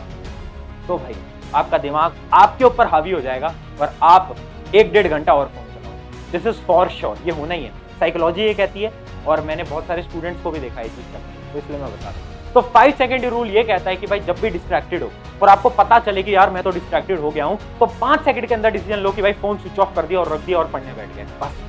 तो 0.88 0.96
भाई, 0.98 1.14
आपका 1.54 1.78
दिमाग 1.78 2.16
आपके 2.34 2.64
ऊपर 2.64 2.86
हावी 2.86 3.10
हो 3.10 3.20
जाएगा 3.20 3.54
और 3.80 3.94
आप 4.02 4.34
एक 4.74 4.92
डेढ़ 4.92 5.08
घंटा 5.08 5.34
और 5.34 5.46
फ़ोन 5.46 5.64
चलाओ। 5.66 6.32
दिस 6.32 6.46
इज़ 6.46 6.60
फॉर 6.66 6.88
श्योर 6.90 7.18
ये 7.26 7.32
होना 7.32 7.54
ही 7.54 7.64
है। 7.64 7.72
साइकोलॉजी 8.00 8.42
ये 8.42 8.54
कहती 8.54 8.82
है 8.82 8.92
और 9.26 9.40
मैंने 9.40 9.62
बहुत 9.64 9.86
सारे 9.86 10.02
स्टूडेंट्स 10.02 10.42
को 10.42 10.50
भी 10.50 10.60
देखा 10.60 10.80
है 10.80 10.86
चीज़ 10.86 11.52
तो 11.52 11.58
इसलिए 11.58 11.78
मैं 11.78 11.92
बता 11.92 12.10
रहा 12.10 12.30
तो 12.54 12.60
फाइव 12.62 12.94
सेकेंड 12.98 13.24
रूल 13.26 13.50
ये 13.50 13.62
कहता 13.64 13.90
है 13.90 13.96
कि 13.96 14.06
भाई, 14.06 14.20
जब 14.20 14.40
भी 14.40 14.50
डिस्ट्रैक्टेड 14.50 15.02
हो 15.02 15.10
और 15.42 15.48
आपको 15.48 15.68
पता 15.72 15.98
चले 16.00 16.22
कि 16.22 16.34
यार 16.34 16.50
मैं 16.50 16.62
तो 16.62 16.70
डिस्ट्रैक्टेड 16.70 17.18
हो 17.20 17.30
गया 17.30 17.44
हूँ 17.44 17.58
तो 17.78 17.86
पाँच 18.00 18.24
सेकंड 18.24 18.46
के 18.46 18.54
अंदर 18.54 18.70
डिसीज़न 18.70 18.98
लो 18.98 19.12
कि 19.12 19.22
भाई 19.22 19.32
फ़ोन 19.42 19.58
स्विच 19.58 19.78
ऑफ़ 19.78 19.94
कर 19.96 20.06
दिया 20.06 20.20
और 20.20 20.32
रख 20.32 20.40
दिया 20.40 20.58
और 20.58 20.70
पढ़ने 20.72 20.92
बैठ 20.92 21.16
गए। 21.16 21.24
बस। 21.40 21.60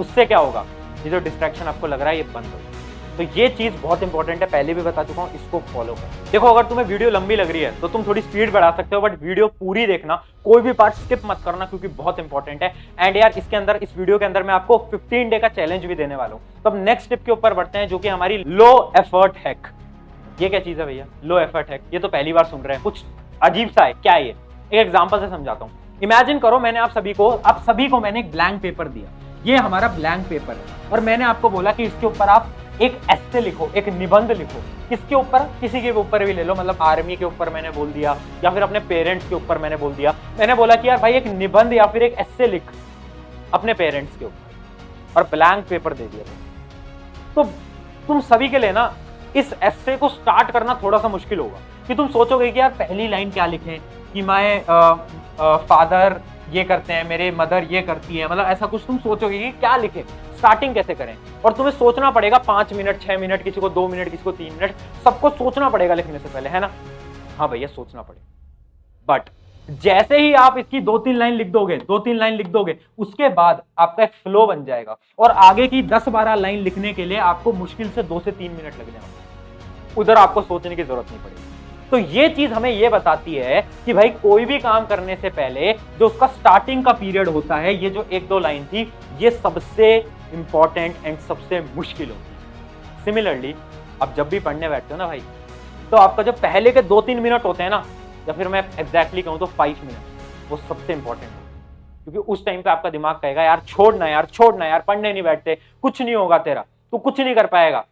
उससे 0.00 0.24
क्या 0.26 0.38
होगा? 0.38 0.64
ये 1.04 1.10
जो 1.10 1.20
डिस्ट्रैक्शन 1.20 1.66
आपको 1.66 1.86
लग 1.86 2.00
रहा 2.00 2.10
है, 2.10 2.16
ये 2.16 2.22
बंद 2.24 2.46
हो 2.46 2.58
तो 3.16 3.22
ये 3.34 3.48
चीज़ 3.50 3.74
बहुत 3.76 4.02
इंपॉर्टेंट 4.02 4.42
है, 4.42 4.46
पहले 4.48 4.74
भी 4.74 4.82
बता 4.82 5.02
चुका 5.04 5.22
हूँ, 5.22 5.34
इसको 5.34 5.58
फॉलो 5.72 5.94
कर। 5.94 6.30
देखो, 6.30 6.46
अगर 6.48 6.68
तुम्हें 6.68 6.84
वीडियो 6.86 7.10
लंबी 7.10 7.36
लग 7.36 7.50
रही 7.50 7.62
है 7.62 7.70
तो 7.80 7.88
तुम 7.88 8.04
थोड़ी 8.06 8.20
स्पीड 8.22 8.52
बढ़ा 8.52 8.70
सकते 8.70 8.96
हो 8.96 9.00
बट 9.02 9.18
वीडियो 9.22 9.46
पूरी 9.48 9.86
देखना, 9.86 10.16
कोई 10.44 10.62
भी 10.62 10.72
पार्ट 10.72 10.94
स्किप 10.94 11.22
मत 11.26 11.40
करना, 11.44 11.64
क्योंकि 11.64 11.88
बहुत 11.88 12.18
इंपॉर्टेंट 12.18 12.62
है। 12.62 12.72
एंड 12.98 13.16
यार, 13.16 13.34
इसके 13.38 13.56
अंदर, 13.56 13.76
इस 13.76 13.96
वीडियो 13.96 14.18
के 14.18 14.24
अंदर 14.24 14.42
मैं 14.42 14.54
आपको 14.54 14.78
15 14.92 15.30
डे 15.30 15.38
का 15.38 15.48
चैलेंज 15.50 15.84
भी 15.84 15.94
देने 15.94 16.16
वाला 16.16 16.34
हूँ। 16.34 16.62
तो 16.64 16.70
अब 16.70 16.76
नेक्स्ट 16.78 17.06
स्टेप 17.06 17.24
के 17.26 17.32
ऊपर 17.32 17.54
बढ़ते 17.54 17.78
हैं, 17.78 17.88
जो 17.88 17.98
कि 17.98 18.08
हमारी 18.08 18.38
लो 18.38 18.92
एफर्ट 18.98 19.36
हैक 19.36 19.68
ये 20.40 20.48
क्या 20.48 20.60
चीज़ 20.60 20.80
है 20.80 20.86
भैया? 20.86 21.06
लो 21.24 21.38
एफर्ट 21.38 21.70
हैक 21.70 21.82
ये 21.92 21.98
तो 21.98 22.08
पहली 22.08 22.32
बार 22.32 22.44
सुन 22.46 22.60
रहे 22.60 22.74
हैं। 22.74 22.82
कुछ 22.84 23.04
अजीब 23.42 23.70
सा 23.70 23.84
है। 23.84 23.92
क्या 23.94 24.16
ये? 24.16 24.34
एक 24.66 24.78
एग्ज़ाम्पल 24.78 25.20
से 25.20 25.28
समझाता 25.28 25.64
हूँ। 25.64 25.98
इमेजिन 26.02 26.38
करो, 26.38 26.58
मैंने 26.58 26.78
आप 26.78 26.90
सभी 26.90 27.12
को, 27.14 27.30
आप 27.30 27.62
सभी 27.62 27.88
को 27.88 28.00
मैंने 28.00 28.20
एक 28.20 28.30
ब्लैंक 28.32 28.60
पेपर 28.62 28.88
दिया। 28.88 29.10
ये 29.44 29.56
हमारा 29.56 29.88
ब्लैंक 29.88 30.26
पेपर 30.28 30.54
है। 30.54 30.90
और 30.92 31.00
मैंने 31.00 31.24
आपको 31.24 31.50
बोला 31.50 31.72
कि 31.72 31.82
इसके 31.82 32.06
ऊपर 32.06 32.28
आप 32.28 32.48
एक 32.82 32.98
एस्से 33.10 33.40
लिखो, 33.40 33.68
एक 33.76 33.88
निबंध 33.88 34.32
लिखो। 34.32 34.62
किसके 34.88 35.14
ऊपर? 35.14 35.38
किसी 35.60 35.80
के 35.80 35.90
ऊपर 35.90 36.24
भी 36.24 36.32
ले 36.32 36.44
लो 36.44 36.54
मतलब 36.54 36.78
आर्मी 36.82 37.16
के 37.16 37.24
ऊपर 37.24 37.48
मैंने 37.50 37.70
बोल 37.70 37.92
दिया, 37.92 38.16
या 38.44 38.50
फिर 38.50 38.62
अपने 38.62 38.80
पेरेंट्स 38.80 39.28
के 39.28 39.34
ऊपर 39.34 39.58
मैंने 39.58 39.76
बोल 39.76 39.92
दिया। 39.94 40.14
मैंने 40.38 40.54
बोला 40.54 40.74
कि 40.74 40.88
यार 40.88 40.98
भाई, 40.98 41.12
एक 41.12 41.26
निबंध 41.26 41.72
या 41.72 41.86
फिर 41.86 42.02
एक 42.02 42.14
एस्से 42.18 42.46
लिख 42.46 42.62
अपने 43.54 43.74
पेरेंट्स 43.74 44.16
के 44.16 44.24
ऊपर। 44.24 45.16
और 45.16 45.22
ब्लैंक 45.22 45.66
पेपर 45.68 45.92
दे 45.92 46.06
दिया। 46.06 46.24
तो 47.34 47.44
तुम 48.08 48.20
सभी 48.20 48.48
के 48.48 48.58
लिए 48.58 48.72
ना, 48.72 48.92
इस 49.36 49.54
एस्से 49.62 49.96
को 49.96 50.08
स्टार्ट 50.08 50.50
करना 50.50 50.78
थोड़ा 50.82 50.98
सा 50.98 51.08
मुश्किल 51.08 51.38
होगा। 51.38 51.58
कि 51.88 51.94
तुम 51.94 52.08
सोचोगे 52.08 52.50
कि 52.52 52.60
यार 52.60 52.70
पहली 52.70 53.08
लाइन 53.08 53.30
क्या 53.30 53.46
लिखें? 53.46 53.78
कि 54.12 54.22
माय 54.22 54.58
फादर 55.40 56.20
ये 56.50 56.64
करते 56.64 56.92
हैं, 56.92 57.08
मेरे 57.08 57.30
मदर 57.30 57.66
ये 57.70 57.82
करती 57.82 58.16
है। 58.16 58.28
मतलब 58.28 58.46
ऐसा 58.46 58.66
कुछ 58.66 58.82
तुम 58.86 58.98
सोचोगे 58.98 59.38
कि 59.38 59.50
क्या 59.50 59.76
लिखे? 59.76 60.02
स्टार्टिंग 60.36 60.74
कैसे 60.74 60.94
करें? 60.94 61.16
और 61.44 61.52
तुम्हें 61.52 61.72
सोचना 61.74 62.10
पड़ेगा 62.10 62.38
पाँच 62.38 62.72
मिनट, 62.72 63.00
छह 63.00 63.18
मिनट, 63.18 63.42
किसी 63.42 63.60
को 63.60 63.68
दो 63.68 63.88
मिनट, 63.88 64.08
किसी 64.08 64.22
को 64.22 64.32
तीन 64.32 64.52
मिनट, 64.52 64.72
सबको 65.04 65.30
सोचना 65.30 65.68
पड़ेगा 65.68 65.94
लिखने 65.94 66.18
से 66.18 66.28
पहले, 66.28 66.48
है 66.48 66.60
ना? 66.60 66.70
हाँ 67.38 67.48
भैया, 67.48 67.68
सोचना 67.68 68.02
पड़ेगा। 68.02 68.26
बट 69.08 69.22
जैसे 69.70 70.18
ही 70.18 70.32
आप 70.32 70.58
इसकी 70.58 70.80
दो 70.80 70.98
तीन 70.98 71.16
लाइन 71.16 71.34
लिख 71.34 71.46
दोगे, 71.46 71.76
दो 71.76 71.98
तीन 71.98 72.16
लाइन 72.16 72.34
लिख 72.34 72.46
दोगे, 72.46 72.78
उसके 72.98 73.28
बाद 73.28 73.62
आपका 73.78 74.02
एक 74.02 74.10
फ्लो 74.10 74.46
बन 74.46 74.64
जाएगा। 74.64 74.96
और 75.18 75.30
आगे 75.30 75.66
की 75.66 75.82
दस 75.82 76.08
बारह 76.08 76.34
लाइन 76.34 76.58
लिखने 76.58 76.92
के 76.92 77.04
लिए 77.04 77.18
आपको 77.18 77.52
मुश्किल 77.52 77.90
से 77.90 78.02
दो 78.02 78.20
से 78.20 78.32
तीन 78.32 78.52
मिनट 78.52 78.74
लग 78.74 78.92
जाएँगे। 78.92 80.00
उधर 80.00 80.16
आपको 80.16 80.42
सोचने 80.42 80.76
की 80.76 80.82
ज़रूरत 80.82 81.06
नहीं 81.10 81.20
पड़ेगी। 81.20 81.49
तो 81.90 81.98
ये 81.98 82.28
चीज़ 82.28 82.52
हमें 82.52 82.70
ये 82.70 82.88
बताती 82.88 83.34
है 83.34 83.60
कि 83.86 83.92
भाई 83.92 84.08
कोई 84.22 84.44
भी 84.44 84.58
काम 84.58 84.86
करने 84.86 85.16
से 85.16 85.30
पहले 85.30 85.72
जो 85.72 86.06
उसका 86.06 86.26
स्टार्टिंग 86.28 86.84
का 86.84 86.92
पीरियड 86.92 87.28
होता 87.28 87.56
है, 87.56 87.74
ये 87.74 87.90
जो 87.90 88.06
एक 88.12 88.28
दो 88.28 88.38
लाइन 88.38 88.64
थी, 88.64 88.82
ये 89.20 89.30
सबसे 89.30 89.96
इंपॉर्टेंट 90.34 91.04
एंड 91.04 91.18
सबसे 91.18 91.60
मुश्किल 91.76 92.08
होती 92.08 92.20
है। 92.20 93.04
सिमिलरली 93.04 93.54
अब 94.02 94.14
जब 94.16 94.28
भी 94.28 94.40
पढ़ने 94.40 94.68
बैठते 94.68 94.94
हो 94.94 94.98
ना 94.98 95.06
भाई 95.06 95.22
तो 95.90 95.96
आपका 95.96 96.22
जो 96.22 96.32
पहले 96.34 96.70
के 96.70 96.82
दो 96.84 97.00
तीन 97.00 97.20
मिनट 97.20 97.44
होते 97.44 97.62
हैं 97.62 97.70
ना, 97.70 97.84
या 98.28 98.34
फिर 98.34 98.48
मैं 98.48 98.64
एग्जैक्टली 98.78 99.22
कहूँ 99.22 99.38
तो 99.38 99.46
फाइव 99.48 99.76
मिनट 99.84 100.50
वो 100.50 100.56
सबसे 100.58 100.92
इंपॉर्टेंट 100.92 101.30
है। 101.30 101.38
क्योंकि 102.04 102.32
उस 102.32 102.44
टाइम 102.46 102.62
पे 102.62 102.70
आपका 102.70 102.90
दिमाग 102.90 103.14
कहेगा, 103.14 103.42
यार 103.42 103.62
छोड़ना 103.68 104.06
यार 104.08 104.26
छोड़ना 104.26 104.66
यार, 104.66 104.80
पढ़ने 104.80 105.12
नहीं 105.12 105.22
बैठते, 105.22 105.58
कुछ 105.82 106.00
नहीं 106.02 106.14
होगा 106.14 106.38
तेरा, 106.38 106.64
तू 106.92 106.98
कुछ 106.98 107.20
नहीं 107.20 107.34
कर 107.34 107.46
पाएगा। 107.48 107.84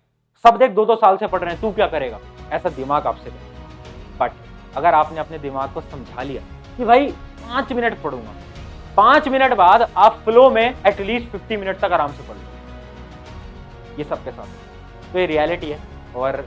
सब 0.45 0.59
देख 0.59 0.71
दो 0.71 0.85
दो 0.85 0.97
साल 0.97 1.17
से 1.17 1.27
पढ़ 1.27 1.41
रहे 1.41 1.51
हैं, 1.51 1.61
तू 1.61 1.73
क्या 1.73 1.87
करेगा? 1.89 2.19
ऐसा 2.53 2.69
दिमाग 2.71 3.07
आपसे 3.07 3.31
कहेगा। 3.31 3.48
बट 4.21 4.33
अगर 4.77 4.95
आपने 4.95 5.19
अपने 5.21 5.39
दिमाग 5.39 5.73
को 5.73 5.81
समझा 5.81 6.23
लिया 6.23 6.43
कि 6.77 6.85
भाई 6.85 7.07
पाँच 7.41 7.73
मिनट 7.73 8.03
पढ़ूँगा, 8.03 8.35
पाँच 8.97 9.29
मिनट 9.29 9.55
बाद 9.57 9.89
आप 9.97 10.21
फ्लो 10.25 10.49
में 10.51 10.65
एटलीस्ट 10.65 11.29
फिफ्टी 11.29 11.57
मिनट 11.57 11.79
तक 11.81 11.93
आराम 11.93 12.13
से 12.13 12.29
पढ़ 12.29 12.37
लो। 12.37 13.97
ये 13.99 14.05
सबके 14.05 14.31
साथ। 14.31 15.13
तो 15.13 15.19
ये 15.19 15.27
रियलिटी 15.27 15.71
है 15.71 15.79
और 16.17 16.45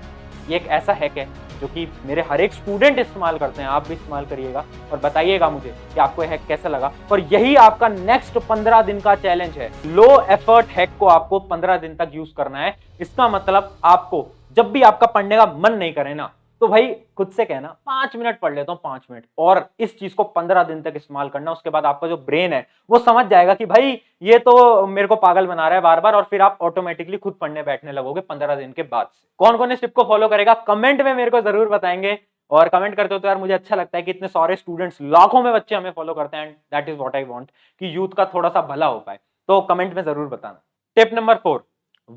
ये 0.49 0.55
एक 0.55 0.67
ऐसा 0.69 0.93
हैक 0.93 1.17
है 1.17 1.27
जो 1.59 1.67
कि 1.67 1.87
मेरे 2.05 2.21
हर 2.29 2.41
एक 2.41 2.53
स्टूडेंट 2.53 2.99
इस्तेमाल 2.99 3.37
करते 3.37 3.61
हैं। 3.61 3.69
आप 3.69 3.87
भी 3.87 3.93
इस्तेमाल 3.93 4.25
करिएगा 4.25 4.63
और 4.91 4.99
बताइएगा 4.99 5.49
मुझे 5.49 5.69
कि 5.93 5.99
आपको 5.99 6.21
हैक 6.21 6.45
कैसा 6.47 6.69
लगा। 6.69 6.91
और 7.11 7.19
यही 7.33 7.55
आपका 7.57 7.87
नेक्स्ट 7.87 8.37
पंद्रह 8.39 8.81
दिन 8.81 8.99
का 8.99 9.15
चैलेंज 9.17 9.57
है। 9.57 9.69
लो 9.87 10.07
एफर्ट 10.29 10.69
हैक 10.69 10.97
को 10.99 11.07
आपको 11.07 11.39
पंद्रह 11.41 11.77
दिन 11.77 11.95
तक 11.95 12.11
यूज़ 12.13 12.33
करना 12.37 12.59
है। 12.59 12.75
इसका 13.01 13.27
मतलब 13.29 13.75
आपको 13.85 14.25
जब 14.57 14.71
भी 14.71 14.81
आपका 14.83 15.07
पढ़ने 15.07 15.37
का 15.37 15.45
मन 15.57 15.73
नहीं 15.73 15.93
करे 15.93 16.13
ना 16.13 16.31
तो 16.61 16.67
भाई, 16.67 16.87
खुद 17.17 17.29
से 17.29 17.45
कहना, 17.45 17.67
पाँच 17.85 18.15
मिनट 18.15 18.39
पढ़ 18.39 18.53
लेता 18.55 18.71
हूँ, 18.71 18.79
पाँच 18.83 19.05
मिनट। 19.11 19.23
और 19.37 19.65
इस 19.79 19.97
चीज़ 19.99 20.15
को 20.15 20.23
पंद्रह 20.25 20.63
दिन 20.63 20.81
तक 20.81 20.93
इस्तेमाल 20.95 21.29
करना, 21.29 21.51
उसके 21.51 21.69
बाद 21.69 21.85
आपका 21.85 22.07
जो 22.07 22.17
ब्रेन 22.19 22.53
है, 22.53 22.65
वो 22.89 22.99
समझ 22.99 23.25
जाएगा 23.27 23.53
कि 23.53 23.65
भाई, 23.65 23.99
ये 24.21 24.37
तो 24.39 24.85
मेरे 24.87 25.07
को 25.07 25.15
पागल 25.17 25.47
बना 25.47 25.67
रहा 25.67 25.75
है 25.75 25.81
बार 25.81 25.99
बार 26.01 26.15
और 26.15 26.23
फिर 26.23 26.41
आप 26.41 26.57
ऑटोमेटिकली 26.61 27.17
खुद 27.17 27.37
पढ़ने 27.41 27.63
बैठने 27.63 27.91
लगोगे 27.91 28.21
पंद्रह 28.21 28.55
दिन 28.55 28.71
के 28.71 28.83
बाद 28.83 29.09
कौन 29.39 29.57
कौन 29.57 29.71
इस 29.71 29.81
टिप 29.81 29.93
को 29.95 30.03
फॉलो 30.03 30.27
करेगा? 30.27 30.53
कमेंट 30.67 31.01
में 31.01 31.13
मेरे 31.13 31.31
को 31.31 31.41
ज़रूर 31.41 31.69
बताएँगे। 31.69 32.17
और 32.51 32.69
कमेंट 32.69 32.95
करते 32.95 33.13
हो 33.15 33.19
तो 33.19 33.27
यार, 33.27 33.37
मुझे 33.37 33.53
अच्छा 33.53 33.75
लगता 33.75 33.97
है 33.97 34.03
कि 34.03 34.11
इतने 34.11 34.27
सारे 34.27 34.55
स्टूडेंट्स 34.55 34.97
लाखों 35.03 35.41
में 35.43 35.51
बच्चे 35.53 35.75
हमें 35.75 35.91
फॉलो 35.91 36.13
करते 36.13 36.37
हैं 36.37 36.45
and 36.45 36.53
that 36.53 36.89
is 36.89 36.97
what 36.97 37.15
I 37.15 37.23
want 37.25 37.49
कि 37.81 37.95
यूथ 37.95 38.15
का 38.17 38.25
थोड़ा 38.33 38.49
सा 38.49 38.61
भला 38.63 38.85
हो 38.85 38.99
पाए। 38.99 39.19
तो 39.49 39.59
कमेंट 39.63 39.93
में 39.95 40.03
ज़रूर 40.03 40.27
बताना। 40.27 40.61
Tip 40.97 41.13
number 41.13 41.35
four 41.35 41.63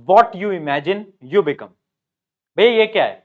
what 0.08 0.36
you 0.36 0.52
imagine 0.52 1.06
you 1.24 1.42
become 1.42 1.66
भाई, 1.66 2.66
ये 2.66 2.86
क्या 2.86 3.04
है? 3.04 3.23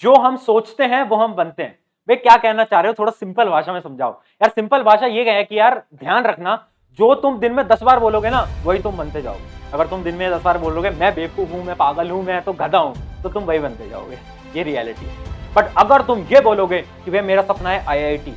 जो 0.00 0.14
हम 0.14 0.36
सोचते 0.36 0.84
हैं, 0.84 1.02
वो 1.02 1.16
हम 1.16 1.34
बनते 1.34 1.62
हैं। 1.62 1.78
भाई, 2.08 2.16
क्या 2.16 2.36
कहना 2.36 2.64
चाह 2.64 2.80
रहे 2.80 2.90
हो? 2.90 2.94
थोड़ा 2.98 3.12
सिंपल 3.12 3.48
भाषा 3.48 3.72
में 3.72 3.80
समझाओ। 3.80 4.10
यार 4.10 4.50
सिंपल 4.50 4.82
भाषा 4.82 5.06
ये 5.06 5.30
है 5.30 5.42
कि 5.44 5.58
यार, 5.58 5.82
ध्यान 5.94 6.24
रखना, 6.24 6.54
जो 6.98 7.14
तुम 7.14 7.38
दिन 7.38 7.52
में 7.52 7.66
दस 7.68 7.82
बार 7.82 8.00
बोलोगे 8.00 8.30
ना, 8.30 8.46
वही 8.64 8.78
तुम 8.78 8.96
बनते 8.96 9.22
जाओगे। 9.22 9.60
अगर 9.74 9.86
तुम 9.86 10.02
दिन 10.02 10.14
में 10.14 10.30
दस 10.30 10.42
बार 10.42 10.58
बोलोगे, 10.58 10.90
मैं 10.90 11.14
बेवकूफ़ 11.14 11.52
हूँ, 11.52 11.64
मैं 11.64 11.76
पागल 11.76 12.10
हूँ, 12.10 12.22
मैं 12.24 12.40
तो 12.42 12.52
गधा 12.52 12.78
हूँ 12.78 13.22
तो 13.22 13.28
तुम 13.28 13.44
वही 13.44 13.58
बनते 13.58 13.88
जाओगे। 13.88 14.18
ये 14.56 14.62
रियलिटी 14.62 15.06
है। 15.06 15.54
बट 15.54 15.74
अगर 15.78 16.02
तुम 16.02 16.26
ये 16.32 16.40
बोलोगे 16.40 16.80
कि 17.04 17.10
भाई, 17.10 17.20
मेरा 17.20 17.42
सपना 17.42 17.70
है 17.70 17.84
आईआईटी 17.86 18.34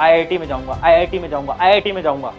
आईआईटी 0.00 0.38
में 0.38 0.46
जाऊँगा 0.46 0.80
आईआईटी 0.84 1.18
में 1.18 1.28
जाऊँगा 1.30 1.56
आईआईटी 1.60 1.92
में 1.92 2.02
जाऊँगा 2.02 2.32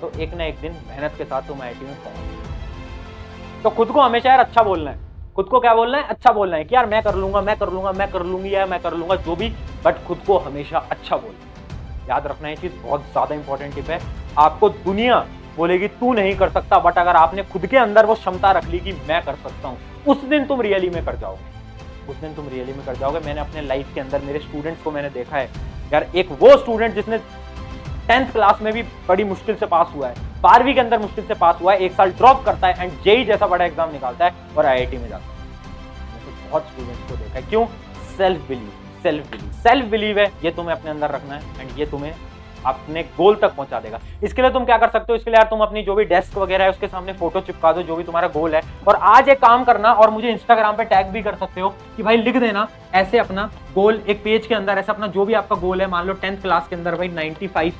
तो 0.00 0.10
एक 0.20 0.34
ना 0.34 0.44
एक 0.44 0.60
दिन 0.60 0.72
मेहनत 0.88 1.14
के 1.18 1.24
साथ 1.24 1.42
तुम 1.42 1.62
आईआईटी 1.62 1.84
में 1.84 1.94
पहुँच 2.04 3.62
तो 3.62 3.70
खुद 3.70 3.88
को 3.88 4.00
हमेशा 4.00 4.30
यार 4.30 4.40
अच्छा 4.40 4.62
बोलना 4.62 4.90
है। 4.90 5.07
खुद 5.38 5.46
को 5.46 5.58
क्या 5.60 5.74
बोलना 5.74 5.98
है? 5.98 6.04
अच्छा 6.04 6.32
बोलना 6.32 6.56
है 6.56 6.64
कि 6.64 6.74
यार 6.74 6.86
मैं 6.86 7.02
कर 7.02 7.14
लूँगा, 7.14 7.40
मैं 7.40 7.56
कर 7.58 7.70
लूँगा, 7.70 7.90
मैं 7.92 8.10
कर 8.12 8.22
लूँगी 8.22 8.54
या 8.54 8.64
मैं 8.66 8.80
कर 8.82 8.94
लूँगा, 8.94 9.16
जो 9.16 9.36
भी 9.36 9.48
बट 9.84 10.02
खुद 10.06 10.22
को 10.26 10.38
हमेशा 10.38 10.78
अच्छा 10.90 11.16
बोलना 11.16 12.08
याद 12.08 12.26
रखना 12.26 12.48
ये 12.48 12.56
चीज़ 12.56 12.72
बहुत 12.76 13.02
ज़्यादा 13.02 13.34
इंपॉर्टेंट 13.34 13.74
टिप 13.74 13.90
है। 13.90 14.00
आपको 14.38 14.68
दुनिया 14.68 15.18
बोलेगी, 15.56 15.88
तू 15.88 16.12
नहीं 16.14 16.34
कर 16.36 16.50
सकता 16.50 16.78
बट 16.78 16.98
अगर 16.98 17.16
आपने 17.16 17.42
खुद 17.44 17.66
के 17.66 17.76
अंदर 17.76 18.06
वो 18.06 18.14
क्षमता 18.14 18.50
रख 18.52 18.66
ली 18.66 18.80
कि 18.80 18.92
मैं 19.08 19.22
कर 19.24 19.34
सकता 19.36 19.68
हूँ, 19.68 19.78
उस 20.06 20.24
दिन 20.24 20.46
तुम 20.46 20.60
रियली 20.60 20.90
में 20.90 21.04
कर 21.04 21.16
जाओगे। 21.16 22.10
उस 22.10 22.16
दिन 22.16 22.34
तुम 22.34 22.48
रियली 22.48 22.72
में 22.72 22.84
कर 22.86 22.96
जाओगे। 22.96 23.20
मैंने 23.20 23.40
अपने 23.40 23.62
लाइफ 23.62 23.94
के 23.94 24.00
अंदर, 24.00 24.22
मेरे 24.22 24.38
स्टूडेंट्स 24.40 24.82
को 24.82 24.90
मैंने 24.90 25.10
देखा 25.10 25.36
है। 25.36 25.48
यार 25.92 26.06
एक 26.14 26.38
वो 26.40 26.56
स्टूडेंट 26.56 26.94
जिसने 26.94 27.18
टेंथ 28.08 28.32
क्लास 28.32 28.62
में 28.62 28.72
भी 28.72 28.82
बड़ी 29.08 29.24
मुश्किल 29.26 29.56
से 29.56 29.66
पास 29.66 29.92
हुआ 29.94 30.08
है। 30.08 30.27
बारहवीं 30.40 30.74
के 30.74 30.80
अंदर 30.80 30.98
मुश्किल 30.98 31.24
से 31.26 31.34
पास 31.34 31.56
हुआ 31.60 31.72
है, 31.72 31.78
एक 31.78 31.92
साल 31.92 32.10
ड्रॉप 32.12 32.44
करता 32.44 32.66
है 32.66 32.84
एंड 32.84 32.92
जेई 33.04 33.24
जैसा 33.24 33.46
बड़ा 33.46 33.64
एग्ज़ाम 33.64 33.92
निकालता 33.92 34.24
है 34.24 34.54
और 34.56 34.66
आई 34.66 34.86
में 34.86 35.08
जाता 35.08 35.16
है। 35.16 35.36
तो 36.24 36.50
बहुत 36.50 36.68
स्टूडेंट्स 36.68 37.10
को 37.10 37.16
देखा 37.16 37.34
है। 37.34 37.42
क्यों? 37.48 37.66
Self 38.16 38.48
believe 38.48 38.72
self 39.02 39.30
believe 39.30 39.50
self 39.62 39.86
believe 39.90 40.18
है, 40.18 40.26
ये 40.44 40.50
तुम्हें 40.50 40.74
अपने 40.74 40.90
अंदर 40.90 41.10
रखना 41.10 41.34
है 41.34 41.60
एंड 41.60 41.78
ये 41.78 41.86
तुम्हें 41.86 42.14
अपने 42.66 43.02
गोल 43.16 43.34
तक 43.34 43.54
पहुँचा 43.56 43.80
देगा। 43.80 44.00
इसके 44.24 44.42
लिए 44.42 44.50
तुम 44.50 44.64
क्या 44.64 44.78
कर 44.78 44.88
सकते 44.88 45.12
हो? 45.12 45.16
इसके 45.16 45.30
लिए 45.30 45.38
यार 45.38 45.46
तुम 45.50 45.60
अपनी 45.60 45.82
जो 45.82 45.94
भी 45.94 46.04
डेस्क 46.06 46.38
वगैरह 46.38 46.64
है, 46.64 46.70
उसके 46.70 46.88
सामने 46.88 47.12
फ़ोटो 47.12 47.40
चिपका 47.40 47.72
दो, 47.72 47.82
जो 47.82 47.96
भी 47.96 48.04
तुम्हारा 48.04 48.28
गोल 48.30 48.54
है। 48.54 48.62
और 48.88 48.96
आज 48.96 49.28
एक 49.28 49.40
काम 49.40 49.64
करना, 49.64 49.92
और 49.92 50.10
मुझे 50.10 50.28
इंस्टाग्राम 50.30 50.76
पे 50.76 50.84
टैग 50.86 51.06
भी 51.08 51.22
कर 51.22 51.34
सकते 51.36 51.60
हो 51.60 51.68
कि 51.96 52.02
भाई 52.02 52.16
लिख 52.16 52.36
देना, 52.36 52.66
ऐसे 52.94 53.18
अपना 53.18 53.50
गोल 53.74 54.02
एक 54.08 54.22
पेज 54.24 54.46
के 54.46 54.54
अंदर, 54.54 54.78
ऐसा 54.78 54.92
अपना 54.92 55.06
जो 55.08 55.24
भी 55.24 55.34
आपका 55.34 55.56
गोल 55.56 55.80
है, 55.80 55.86
मान 55.88 56.06
लो 56.06 56.12
टेंथ 56.14 56.40
क्लास 56.42 56.68
के 56.68 56.76
अंदर 56.76 56.94
भाई 56.94 57.08
95 57.10 57.72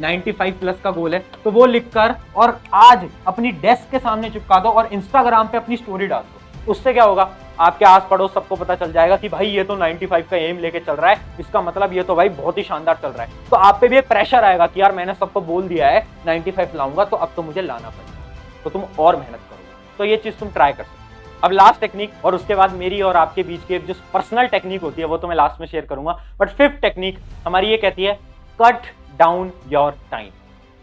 95 0.00 0.52
प्लस 0.60 0.80
का 0.80 0.90
गोल 0.90 1.14
है 1.14 1.22
तो 1.44 1.50
वो 1.50 1.64
लिखकर 1.66 2.14
और 2.36 2.58
आज 2.74 3.08
अपनी 3.26 3.50
डेस्क 3.52 3.90
के 3.90 3.98
सामने 3.98 4.30
चिपका 4.30 4.58
दो 4.58 4.68
और 4.70 4.86
इंस्टाग्राम 4.92 5.48
पे 5.48 5.56
अपनी 5.56 5.76
स्टोरी 5.76 6.06
डाल 6.06 6.22
दो। 6.22 6.72
उससे 6.72 6.92
क्या 6.92 7.04
होगा? 7.04 7.28
आपके 7.60 7.84
आस 7.84 8.06
पड़ोस 8.10 8.32
सबको 8.34 8.56
पता 8.56 8.74
चल 8.74 8.92
जाएगा 8.92 9.16
कि 9.16 9.28
भाई 9.28 9.46
ये 9.46 9.64
तो 9.64 9.76
95 9.76 10.28
का 10.30 10.36
एम 10.36 10.58
लेके 10.58 10.80
चल 10.80 10.94
रहा 10.94 11.10
है। 11.10 11.36
इसका 11.40 11.60
मतलब 11.60 11.92
ये 11.92 12.02
तो 12.02 12.14
भाई 12.14 12.28
बहुत 12.30 12.58
ही 12.58 12.62
शानदार 12.62 12.98
चल 13.02 13.08
रहा 13.08 13.22
है। 13.22 13.48
तो 13.50 13.56
आप 13.56 13.78
पे 13.80 13.88
भी 13.88 13.98
एक 13.98 14.08
प्रेशर 14.08 14.44
आएगा 14.44 14.66
कि 14.66 14.80
यार 14.80 14.92
मैंने 14.92 15.14
सबको 15.14 15.40
बोल 15.42 15.68
दिया 15.68 15.88
है 15.88 16.06
95 16.26 16.74
लाऊँगा 16.74 17.04
तो 17.04 17.16
अब 17.16 17.32
तो 17.36 17.42
मुझे 17.42 17.62
लाना 17.62 17.88
पड़ेगा। 17.88 18.62
तो 18.64 18.70
तुम 18.70 18.82
और 18.98 19.16
मेहनत 19.16 19.40
करोगे। 19.40 19.96
तो 19.98 20.04
ये 20.04 20.16
चीज़ 20.16 20.34
तुम 20.34 20.48
ट्राई 20.48 20.72
कर 20.72 20.82
सकते 20.82 21.02
अब 21.42 21.52
लास्ट 21.52 21.80
टेक्निक 21.80 22.24
और 22.24 22.34
उसके 22.34 22.54
बाद 22.54 22.72
मेरी 22.72 23.00
और 23.02 23.16
आपके 23.16 23.42
बीच 23.42 23.64
की 23.68 23.74
एक 23.74 23.86
जो 23.86 23.94
पर्सनल 24.12 24.46
टेक्निक 24.46 24.82
होती 24.82 25.00
है, 25.00 25.06
वो 25.06 25.16
तो 25.16 25.28
मैं 25.28 25.36
लास्ट 25.36 25.60
में 25.60 25.66
शेयर 25.66 25.84
करूँगा। 25.84 26.12
बट 26.40 26.48
फिफ्थ 26.50 26.80
टेक्निक 26.82 27.18
हमारी 27.46 27.70
ये 27.70 27.76
कहती 27.76 28.04
है 28.04 28.18
cut 28.58 28.86
down 29.18 29.52
your 29.68 29.98
time 30.10 30.30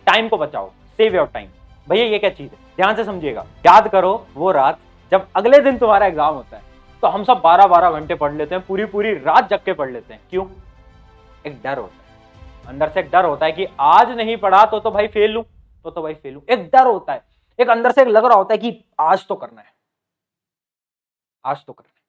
time 0.07 0.27
को 0.27 0.37
बचाओ। 0.37 0.69
सेव 0.99 1.15
योर 1.15 1.29
टाइम 1.33 1.47
भैया, 1.87 2.05
ये 2.05 2.19
क्या 2.19 2.29
चीज़ 2.29 2.51
है? 2.51 2.57
ध्यान 2.75 2.95
से 2.95 3.03
समझिएगा। 3.03 3.45
याद 3.65 3.87
करो, 3.87 4.13
वो 4.35 4.51
रात 4.51 4.79
जब 5.11 5.27
अगले 5.35 5.59
दिन 5.61 5.77
तुम्हारा 5.77 6.05
एग्ज़ाम 6.05 6.33
होता 6.35 6.57
है 6.57 6.63
तो 7.03 7.07
हम 7.07 7.23
सब 7.23 7.41
बारह 7.43 7.67
बारह 7.67 7.91
घंटे 7.91 8.15
पढ़ 8.15 8.33
लेते 8.33 8.55
हैं 8.55 8.65
पूरी 8.65 8.85
पूरी 8.87 9.13
रात 9.15 9.49
जग 9.49 9.63
के 9.65 9.73
पढ़ 9.73 9.89
लेते 9.91 10.13
हैं। 10.13 10.21
क्यों? 10.29 10.45
एक 11.45 11.61
डर 11.63 11.77
होता 11.77 11.95
है। 11.95 12.67
अंदर 12.67 12.89
से 12.89 12.99
एक 12.99 13.09
डर 13.11 13.25
होता 13.25 13.45
है 13.45 13.51
कि 13.51 13.67
आज 13.81 14.09
नहीं 14.11 14.37
पढ़ा 14.37 14.63
तो 14.65 14.79
तो 14.79 14.91
भाई 14.91 15.07
फेल 15.09 15.31
लू 15.31 15.41
तो 15.85 15.91
तो 15.91 16.01
भाई 16.01 16.13
फेल 16.15 16.33
लू 16.33 16.41
एक 16.49 16.69
डर 16.69 16.87
होता 16.87 17.13
है। 17.13 17.23
एक 17.59 17.69
अंदर 17.69 17.91
से 17.91 18.01
एक 18.01 18.07
लग 18.07 18.25
रहा 18.25 18.37
होता 18.37 18.53
है 18.53 18.57
कि 18.59 18.83
आज 19.01 19.25
तो 19.27 19.35
करना 19.35 19.61
है। 19.61 19.73
आज 21.43 21.65
तो 21.65 21.73
करना 21.73 21.89
है। 21.89 21.99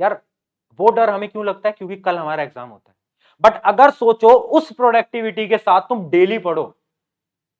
यार, 0.00 0.20
वो 0.78 0.90
डर 0.90 1.10
हमें 1.10 1.28
क्यों 1.28 1.44
लगता 1.46 1.68
है? 1.68 1.72
क्योंकि 1.72 1.96
कल 1.98 2.18
हमारा 2.18 2.42
एग्ज़ाम 2.42 2.68
होता 2.68 2.90
है। 2.90 2.96
बट 3.44 3.60
अगर 3.64 3.90
सोचो, 3.92 4.28
उस 4.28 4.72
प्रोडक्टिविटी 4.72 5.46
के 5.48 5.58
साथ 5.58 5.80
तुम 5.80 6.08
डेली 6.10 6.38
पढ़ो 6.40 6.62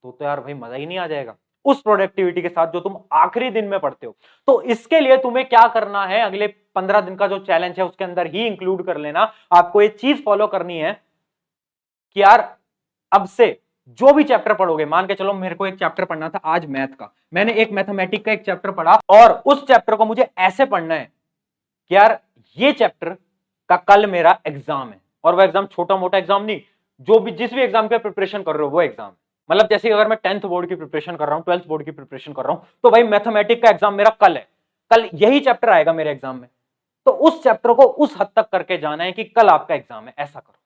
तो 0.04 0.10
तो 0.10 0.24
यार 0.24 0.40
भाई 0.40 0.54
मज़ा 0.54 0.76
ही 0.76 0.86
नहीं 0.86 0.98
आ 0.98 1.06
जाएगा। 1.06 1.36
उस 1.64 1.80
प्रोडक्टिविटी 1.82 2.42
के 2.42 2.48
साथ 2.48 2.72
जो 2.72 2.80
तुम 2.80 2.96
आखिरी 3.14 3.50
दिन 3.50 3.64
में 3.64 3.78
पढ़ते 3.80 4.06
हो। 4.06 4.14
तो 4.48 4.60
इसके 4.62 5.00
लिए 5.00 5.16
तुम्हें 5.16 5.44
क्या 5.48 5.66
करना 5.68 6.04
है? 6.06 6.20
अगले 6.20 6.46
पंद्रह 6.46 7.00
दिन 7.00 7.16
का 7.16 7.26
जो 7.26 7.38
चैलेंज 7.40 7.78
है, 7.78 7.84
उसके 7.84 8.04
अंदर 8.04 8.26
ही 8.26 8.46
इंक्लूड 8.46 8.84
कर 8.86 8.96
लेना। 8.98 9.32
आपको 9.52 9.82
एक 9.82 9.98
चीज़ 9.98 10.22
फॉलो 10.22 10.46
करनी 10.46 10.78
है 10.78 10.92
कि 12.16 12.22
यार, 12.22 12.56
अब 13.12 13.26
से 13.26 13.58
जो 13.98 14.12
भी 14.12 14.24
चैप्टर 14.24 14.54
पढ़ोगे, 14.54 14.84
मान 14.86 15.06
के 15.06 15.14
चलो 15.14 15.32
मेरे 15.32 15.54
को 15.54 15.66
एक 15.66 15.78
चैप्टर 15.78 16.04
पढ़ना 16.04 16.28
था 16.28 16.40
आज 16.46 16.66
मैथ 16.66 16.88
का। 16.90 17.10
मैंने 17.32 17.52
एक 17.52 17.72
मैथमेटिक 17.72 18.24
का 18.24 18.32
एक 18.32 18.44
चैप्टर 18.44 18.70
पढ़ा 18.72 18.98
और 19.10 19.32
उस 19.46 19.66
चैप्टर 19.66 19.94
को 19.94 20.04
मुझे 20.04 20.28
ऐसे 20.38 20.64
पढ़ना 20.66 20.94
है 20.94 21.10
कि 21.90 21.94
यार, 21.94 22.18
ये 22.56 22.72
चैप्टर 22.72 23.16
का 23.70 23.76
कल 23.78 24.06
मेरा 24.06 24.38
एग्ज़ाम 24.46 24.88
है। 24.88 25.00
और 25.24 25.34
वह 25.34 25.44
एग्ज़ाम 25.44 25.66
छोटा 25.66 25.96
मोटा 25.96 26.18
एग्ज़ाम 26.18 26.44
नहीं, 26.44 26.60
जो 27.00 27.18
भी, 27.18 27.30
जिस 27.32 27.52
भी 27.54 27.62
एग्ज़ाम 27.62 27.88
के 27.88 27.98
प्रिपरेशन 27.98 28.42
कर 28.42 28.54
रहे 28.54 28.64
हो, 28.64 28.70
वो 28.70 28.82
एग्ज़ाम 28.82 29.12
मतलब 29.50 29.68
जैसे 29.68 29.90
अगर 29.90 30.08
मैं 30.08 30.18
टेंथ 30.22 30.40
बोर्ड 30.42 30.68
की 30.68 30.74
प्रिपरेशन 30.74 31.16
कर 31.16 31.26
रहा 31.26 31.34
हूँ, 31.34 31.44
ट्वेल्थ 31.44 31.66
बोर्ड 31.68 31.84
की 31.84 31.90
प्रिपरेशन 31.90 32.32
कर 32.32 32.44
रहा 32.44 32.52
हूँ 32.52 32.66
तो 32.84 32.90
भाई 32.90 33.02
मैथमेटिक 33.04 33.62
का 33.62 33.70
एग्ज़ाम 33.70 33.94
मेरा 33.94 34.10
कल 34.20 34.36
है। 34.36 34.46
कल 34.90 35.08
यही 35.14 35.40
चैप्टर 35.40 35.70
आएगा 35.70 35.92
मेरे 35.92 36.10
एग्ज़ाम 36.10 36.36
में। 36.36 36.48
तो 37.06 37.10
उस 37.10 37.42
चैप्टर 37.42 37.72
को 37.72 37.82
उस 37.82 38.14
हद 38.20 38.28
तक 38.36 38.48
करके 38.52 38.78
जाना 38.78 39.04
है 39.04 39.12
कि 39.12 39.24
कल 39.26 39.48
आपका 39.48 39.74
एग्ज़ाम 39.74 40.04
है, 40.04 40.14
ऐसा 40.18 40.40
करो। 40.40 40.58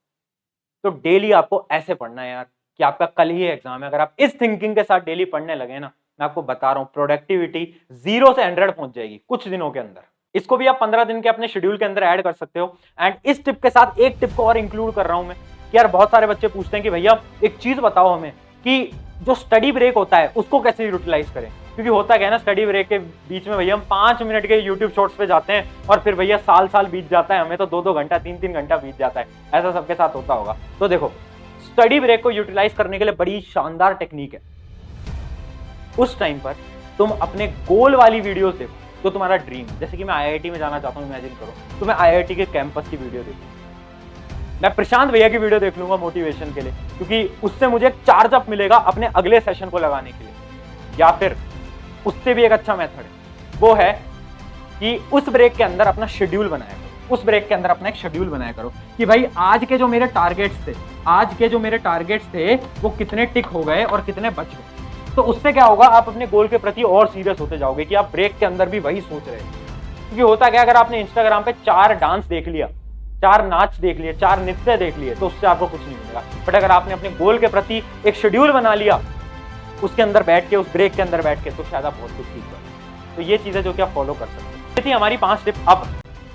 तो 0.84 0.90
डेली 1.00 1.32
आपको 1.32 1.66
ऐसे 1.70 1.94
पढ़ना 1.94 2.22
है 2.22 2.30
यार, 2.30 2.46
कि 2.80 2.84
आपका 2.84 3.06
कल 3.08 3.30
ही 3.30 3.44
एग्ज़ाम 3.44 3.82
है। 3.82 3.88
अगर 3.88 4.00
आप 4.00 4.14
इस 4.18 4.40
थिंकिंग 4.40 4.74
के 4.74 4.82
साथ 4.82 5.00
डेली 5.02 5.24
पढ़ने 5.26 5.54
लगे 5.54 5.78
ना, 5.78 5.90
मैं 6.20 6.24
आपको 6.24 6.42
बता 6.42 6.70
रहा 6.70 6.80
हूँ 6.80 6.88
प्रोडक्टिविटी 6.94 7.64
ज़ीरो 8.04 8.32
से 8.32 8.44
हंड्रेड 8.44 8.70
पहुँच 8.70 8.94
जाएगी 8.94 9.20
कुछ 9.28 9.48
दिनों 9.48 9.70
के 9.70 9.80
अंदर। 9.80 10.02
इसको 10.34 10.56
भी 10.56 10.66
आप 10.66 10.78
पंद्रह 10.80 11.04
दिन 11.04 11.20
के 11.20 11.28
अपने 11.28 11.48
शेड्यूल 11.48 11.76
के 11.78 11.84
अंदर 11.84 12.02
ऐड 12.04 12.22
कर 12.22 12.32
सकते 12.32 12.60
हो। 12.60 12.76
एंड 12.98 13.14
इस 13.24 13.44
टिप 13.44 13.62
के 13.62 13.70
साथ 13.70 13.98
एक 13.98 14.16
टिप 14.20 14.30
को 14.36 14.46
और 14.46 14.58
इंक्लूड 14.58 14.94
कर 14.94 15.06
रहा 15.06 15.16
हूँ 15.16 15.26
मैं, 15.26 15.36
कि 15.72 15.76
यार 15.76 15.86
बहुत 15.88 16.10
सारे 16.10 16.26
बच्चे 16.26 16.48
पूछते 16.48 16.76
हैं 16.76 16.84
कि 16.84 16.90
भैया, 16.90 17.20
एक 17.44 17.56
चीज़ 17.58 17.80
बताओ 17.80 18.12
हमें 18.12 18.32
कि 18.68 18.90
जो 19.24 19.34
स्टडी 19.34 19.70
ब्रेक 19.72 19.94
होता 19.94 20.16
है, 20.16 20.32
उसको 20.36 20.60
कैसे 20.60 20.88
यूटिलाइज 20.88 21.30
करें? 21.30 21.48
क्योंकि 21.74 21.90
होता 21.90 22.16
क्या 22.16 22.26
है 22.26 22.30
ना 22.30 22.38
स्टडी 22.38 22.64
ब्रेक 22.66 22.88
के 22.88 22.98
बीच 22.98 23.46
में 23.48 23.56
भैया 23.58 23.74
हम 23.74 23.80
पाँच 23.90 24.22
मिनट 24.22 24.46
के 24.46 24.58
यूट्यूब 24.58 24.90
शॉर्ट्स 24.92 25.16
पे 25.16 25.26
जाते 25.26 25.52
हैं 25.52 25.86
और 25.88 26.00
फिर 26.00 26.14
भैया 26.14 26.36
साल 26.38 26.68
साल 26.68 26.86
बीत 26.86 27.10
जाता 27.10 27.34
है, 27.34 27.40
हमें 27.40 27.58
तो 27.58 27.66
दो 27.66 27.82
दो 27.82 27.92
घंटा 27.94 28.18
तीन 28.18 28.38
तीन 28.38 28.52
घंटा 28.52 28.76
बीत 28.76 28.98
जाता 28.98 29.20
है। 29.20 29.26
ऐसा 29.54 29.72
सबके 29.72 29.94
साथ 29.94 30.14
होता 30.14 30.34
होगा। 30.34 30.56
तो 30.80 30.88
देखो 30.88 31.10
स्टडी 31.64 32.00
ब्रेक 32.00 32.22
को 32.22 32.30
यूटिलाइज 32.30 32.74
करने 32.74 32.98
के 32.98 33.04
लिए 33.04 33.14
बड़ी 33.14 33.40
शानदार 33.54 33.94
टेक्निक 33.94 34.34
है। 34.34 34.40
उस 35.98 36.18
टाइम 36.18 36.38
पर 36.38 36.56
तुम 36.98 37.10
अपने 37.12 37.46
गोल 37.46 37.94
वाली 37.96 38.20
वीडियोस 38.20 38.54
देखो, 38.54 38.74
जो 39.02 39.10
तुम्हारा 39.10 39.36
ड्रीम 39.38 39.78
जैसे 39.80 39.96
कि 39.96 40.04
मैं 40.04 40.14
आईआईटी 40.14 40.50
में 40.50 40.58
जाना 40.58 40.78
चाहता 40.78 41.00
हूँ 41.00 41.08
इमेजिन 41.08 41.36
करो। 41.36 41.78
तो 41.80 41.86
मैं 41.86 41.94
आईआईटी 41.96 42.34
के 42.34 42.44
कैंपस 42.46 42.88
की 42.88 42.96
वीडियो 42.96 43.22
देखूँ। 43.22 43.57
मैं 44.62 44.74
प्रशांत 44.74 45.10
भैया 45.10 45.28
की 45.28 45.38
वीडियो 45.38 45.58
देख 45.60 45.78
लूँगा 45.78 45.96
मोटिवेशन 45.96 46.52
के 46.54 46.60
लिए, 46.60 46.72
क्योंकि 46.96 47.38
उससे 47.44 47.66
मुझे 47.66 47.90
चार्ज 48.06 48.32
अप 48.34 48.48
मिलेगा 48.48 48.76
अपने 48.76 49.06
अगले 49.16 49.40
सेशन 49.40 49.68
को 49.68 49.78
लगाने 49.78 50.10
के 50.10 50.24
लिए। 50.24 50.98
या 51.00 51.10
फिर, 51.10 51.36
उससे 52.06 52.34
भी 52.34 52.44
एक 52.44 52.52
अच्छा 52.52 52.76
मेथड 52.76 52.98
है। 52.98 53.60
वो 53.60 53.72
है 53.74 53.92
कि 54.80 54.96
उस 55.12 55.28
ब्रेक 55.28 55.54
के 55.56 55.64
अंदर 55.64 55.86
अपना 55.86 56.06
शेड्यूल 56.06 56.48
बनाया 56.48 56.72
करो। 56.72 57.14
उस 57.14 57.24
ब्रेक 57.24 57.46
के 57.48 57.54
अंदर 57.54 57.70
अपना 57.70 57.88
एक 57.88 57.96
शेड्यूल 57.96 58.28
बनाया 58.28 58.52
करो 58.52 58.72
कि 58.96 59.06
भाई, 59.06 59.26
आज 59.36 59.64
के 59.64 59.78
जो 59.78 59.88
मेरे 59.88 60.06
टारगेट्स 60.06 60.66
थे, 60.66 60.74
आज 61.08 61.34
के 61.34 61.48
जो 61.48 61.58
मेरे 61.58 61.78
टारगेट्स 61.78 62.26
थे, 62.26 62.54
वो 62.54 62.90
कितने 62.90 63.26
टिक 63.26 63.46
हो 63.46 63.62
गए 63.62 63.84
और 63.84 64.00
कितने 64.00 64.30
बच 64.30 64.46
गए। 64.46 65.14
तो 65.14 65.22
उससे 65.24 65.52
क्या 65.52 65.64
होगा, 65.64 65.86
आप 65.86 66.08
अपने 66.08 66.26
गोल 66.26 66.48
के 66.48 66.58
प्रति 66.58 66.82
और 66.82 67.06
सीरियस 67.06 67.40
होते 67.40 67.58
जाओगे 67.58 67.84
कि 67.84 67.94
आप 67.94 68.10
ब्रेक 68.12 68.38
के 68.38 68.46
अंदर 68.46 68.68
भी 68.68 68.78
वही 68.80 69.00
सोच 69.00 69.28
रहे 69.28 69.36
क्योंकि 69.36 70.20
होता 70.20 70.50
क्या 70.50 70.62
अगर 70.62 70.76
आपने 70.76 71.00
इंस्टाग्राम 71.00 71.42
पे 71.42 71.52
चार 71.64 71.94
डांस 71.94 72.24
देख 72.24 72.48
लिया 72.48 72.68
चार 73.22 73.44
नाच 73.46 73.76
देख 73.76 73.98
लिए, 73.98 74.12
चार 74.14 74.40
नृत्य 74.40 74.76
देख 74.76 74.96
लिए 74.98 75.14
तो 75.14 75.26
उससे 75.26 75.46
आपको 75.46 75.66
कुछ 75.66 75.80
नहीं 75.80 75.96
मिलेगा। 75.96 76.22
बट 76.46 76.54
अगर 76.54 76.70
आपने 76.70 76.92
अपने 76.92 77.10
गोल 77.12 77.38
के 77.38 77.46
प्रति 77.48 77.82
एक 78.06 78.14
शेड्यूल 78.16 78.52
बना 78.52 78.74
लिया, 78.74 79.00
उसके 79.82 80.02
अंदर 80.02 80.22
बैठ 80.22 80.48
के, 80.50 80.56
उस 80.56 80.72
ब्रेक 80.72 80.94
के 80.94 81.02
अंदर 81.02 81.22
बैठ 81.22 81.42
के 81.44 81.50
तो 81.50 81.64
शायद 81.64 81.84
आप 81.84 81.94
बहुत 81.94 82.16
कुछ 82.16 82.26
सीख 82.26 82.44
सकते 82.44 83.16
तो 83.16 83.22
ये 83.22 83.38
चीज़ें 83.38 83.62
जो 83.62 83.72
कि 83.72 83.82
आप 83.82 83.88
फॉलो 83.94 84.14
कर 84.14 84.26
सकते 84.26 84.42
हैं। 84.42 84.84
थी 84.84 84.90
हमारी 84.90 85.16
पाँच 85.16 85.44
टिप 85.44 85.54
अब 85.68 85.86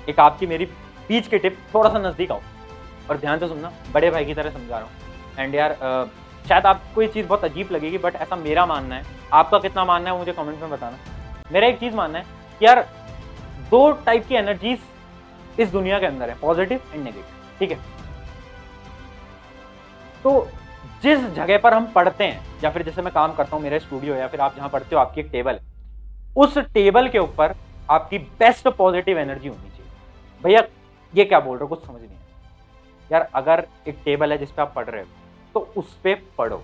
एक 0.08 0.20
आपकी 0.20 0.46
मेरी 0.46 0.64
बीच 1.08 1.26
की 1.28 1.38
टिप 1.38 1.58
थोड़ा 1.74 1.90
सा 1.90 1.98
नज़दीक 2.00 2.30
आओ। 2.32 2.40
और 3.10 3.16
ध्यान 3.18 3.38
से 3.38 3.48
सुनना, 3.48 3.72
बड़े 3.92 4.10
भाई 4.10 4.24
की 4.24 4.34
तरह 4.34 4.50
समझा 4.50 4.78
रहा 4.78 4.84
हूँ। 4.84 4.90
एंड 5.38 5.54
यार 5.54 5.76
शायद 6.48 6.66
आपको 6.66 7.02
ये 7.02 7.08
चीज़ 7.08 7.26
बहुत 7.26 7.44
अजीब 7.44 7.68
लगेगी 7.72 7.98
बट 7.98 8.16
ऐसा 8.16 8.36
मेरा 8.36 8.64
मानना 8.66 8.94
है। 8.94 9.04
आपका 9.32 9.58
कितना 9.58 9.84
मानना 9.84 10.10
है 10.10 10.18
मुझे 10.18 10.32
कमेंट 10.32 10.60
में 10.60 10.70
बताना। 10.70 10.96
मेरा 11.52 11.66
एक 11.66 11.78
चीज़ 11.80 11.94
मानना 11.94 12.18
है 12.18 12.24
कि 12.60 12.66
यार, 12.66 12.80
दो 13.70 13.90
टाइप 14.06 14.26
की 14.28 14.34
एनर्जीज 14.34 14.78
इस 15.58 15.68
दुनिया 15.70 15.98
के 15.98 16.06
अंदर 16.06 16.30
है 16.30 16.38
पॉजिटिव 16.40 16.80
एंड 16.92 17.02
नेगेटिव 17.04 17.58
ठीक 17.58 17.70
है? 17.70 17.78
तो 20.24 20.48
जिस 21.02 21.20
जगह 21.26 21.58
पर 21.58 21.74
हम 21.74 21.86
पढ़ते 21.86 22.24
हैं, 22.24 22.40
या 22.64 22.70
फिर 22.70 22.82
जैसे 22.82 23.02
मैं 23.02 23.12
काम 23.14 23.32
करता 23.34 23.56
हूँ, 23.56 23.62
मेरा 23.62 23.78
स्टूडियो 23.78 24.14
या 24.14 24.26
फिर 24.28 24.40
आप 24.40 24.56
जहाँ 24.56 24.68
पढ़ते 24.68 24.94
हो, 24.94 25.00
आपकी 25.00 25.20
एक 25.20 25.28
टेबल 25.32 25.52
है, 25.52 25.60
उस 26.36 26.58
टेबल 26.58 27.08
के 27.08 27.18
ऊपर 27.18 27.54
आपकी 27.90 28.18
बेस्ट 28.18 28.68
पॉजिटिव 28.68 29.18
एनर्जी 29.18 29.48
होनी 29.48 29.68
चाहिए। 29.68 30.42
भैया, 30.44 30.62
ये 31.14 31.24
क्या 31.24 31.40
बोल 31.40 31.56
रहे 31.56 31.62
हो? 31.62 31.68
कुछ 31.68 31.86
समझ 31.86 32.00
नहीं 32.00 32.10
यार, 33.10 33.28
अगर 33.34 33.66
एक 33.88 33.98
टेबल 34.04 34.32
है 34.32 34.38
जिसपे 34.38 34.62
आप 34.62 34.72
पढ़ 34.76 34.84
रहे 34.84 35.02
हो 35.02 35.08
तो 35.54 35.60
उस 35.76 35.92
पर 36.04 36.22
पढ़ो। 36.38 36.62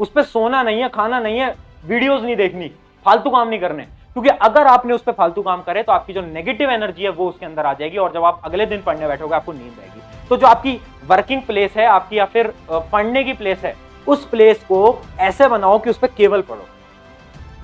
उस 0.00 0.10
पर 0.10 0.22
सोना 0.24 0.62
नहीं 0.62 0.80
है, 0.80 0.88
खाना 0.88 1.18
नहीं 1.20 1.38
है 1.38 1.54
वीडियोज़ 1.84 2.22
नहीं 2.24 2.36
देखनी, 2.36 2.68
फालतू 3.06 3.30
काम 3.30 3.48
नहीं 3.48 3.60
करने। 3.60 3.86
क्योंकि 4.16 4.28
अगर 4.28 4.66
आपने 4.66 4.94
उस 4.94 5.02
पर 5.02 5.12
फालतू 5.12 5.42
काम 5.42 5.62
करे 5.62 5.82
तो 5.82 5.92
आपकी 5.92 6.12
जो 6.12 6.20
नेगेटिव 6.22 6.70
एनर्जी 6.70 7.02
है 7.02 7.10
वो 7.10 7.28
उसके 7.28 7.46
अंदर 7.46 7.66
आ 7.66 7.72
जाएगी 7.74 7.96
और 7.98 8.12
जब 8.12 8.24
आप 8.24 8.40
अगले 8.44 8.66
दिन 8.66 8.82
पढ़ने 8.82 9.08
बैठोगे, 9.08 9.34
आपको 9.34 9.52
नींद 9.52 9.78
आएगी। 9.80 10.28
तो 10.28 10.36
जो 10.36 10.46
आपकी 10.46 10.80
वर्किंग 11.06 11.42
प्लेस 11.42 11.76
है, 11.76 11.86
आपकी 11.86 12.18
या 12.18 12.24
फिर 12.26 12.52
पढ़ने 12.70 13.24
की 13.24 13.32
प्लेस 13.32 13.64
है, 13.64 13.74
उस 14.06 14.24
प्लेस 14.28 14.64
को 14.64 15.00
ऐसे 15.20 15.48
बनाओ 15.48 15.78
कि 15.78 15.90
उस 15.90 15.98
पर 15.98 16.08
केवल 16.08 16.42
पढ़ो। 16.42 16.66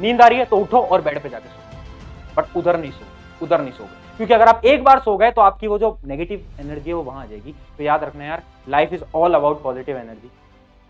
नींद 0.00 0.20
आ 0.22 0.26
रही 0.26 0.38
है 0.38 0.44
तो 0.44 0.56
उठो 0.56 0.80
और 0.80 1.00
बेड 1.02 1.22
पे 1.22 1.28
जाके 1.28 1.48
सो। 1.48 2.36
बट 2.36 2.56
उधर 2.56 2.76
नहीं 2.76 2.90
सो, 2.90 3.04
उधर 3.42 3.60
नहीं 3.60 3.72
सो 3.72 3.88
क्योंकि 4.16 4.34
अगर 4.34 4.48
आप 4.48 4.64
एक 4.64 4.84
बार 4.84 4.98
सो 5.00 5.16
गए 5.16 5.30
तो 5.30 5.40
आपकी 5.40 5.66
वो 5.66 5.78
जो 5.78 5.96
नेगेटिव 6.06 6.44
एनर्जी 6.60 6.90
है 6.90 6.94
वो 6.94 7.02
वहाँ 7.02 7.22
आ 7.22 7.26
जाएगी। 7.26 7.54
तो 7.78 7.84
याद 7.84 8.04
रखना 8.04 8.24
यार 8.24 8.42
life 8.68 8.92
is 8.92 9.02
all 9.14 9.34
about 9.34 9.62
positive 9.62 9.96
energy 9.96 10.30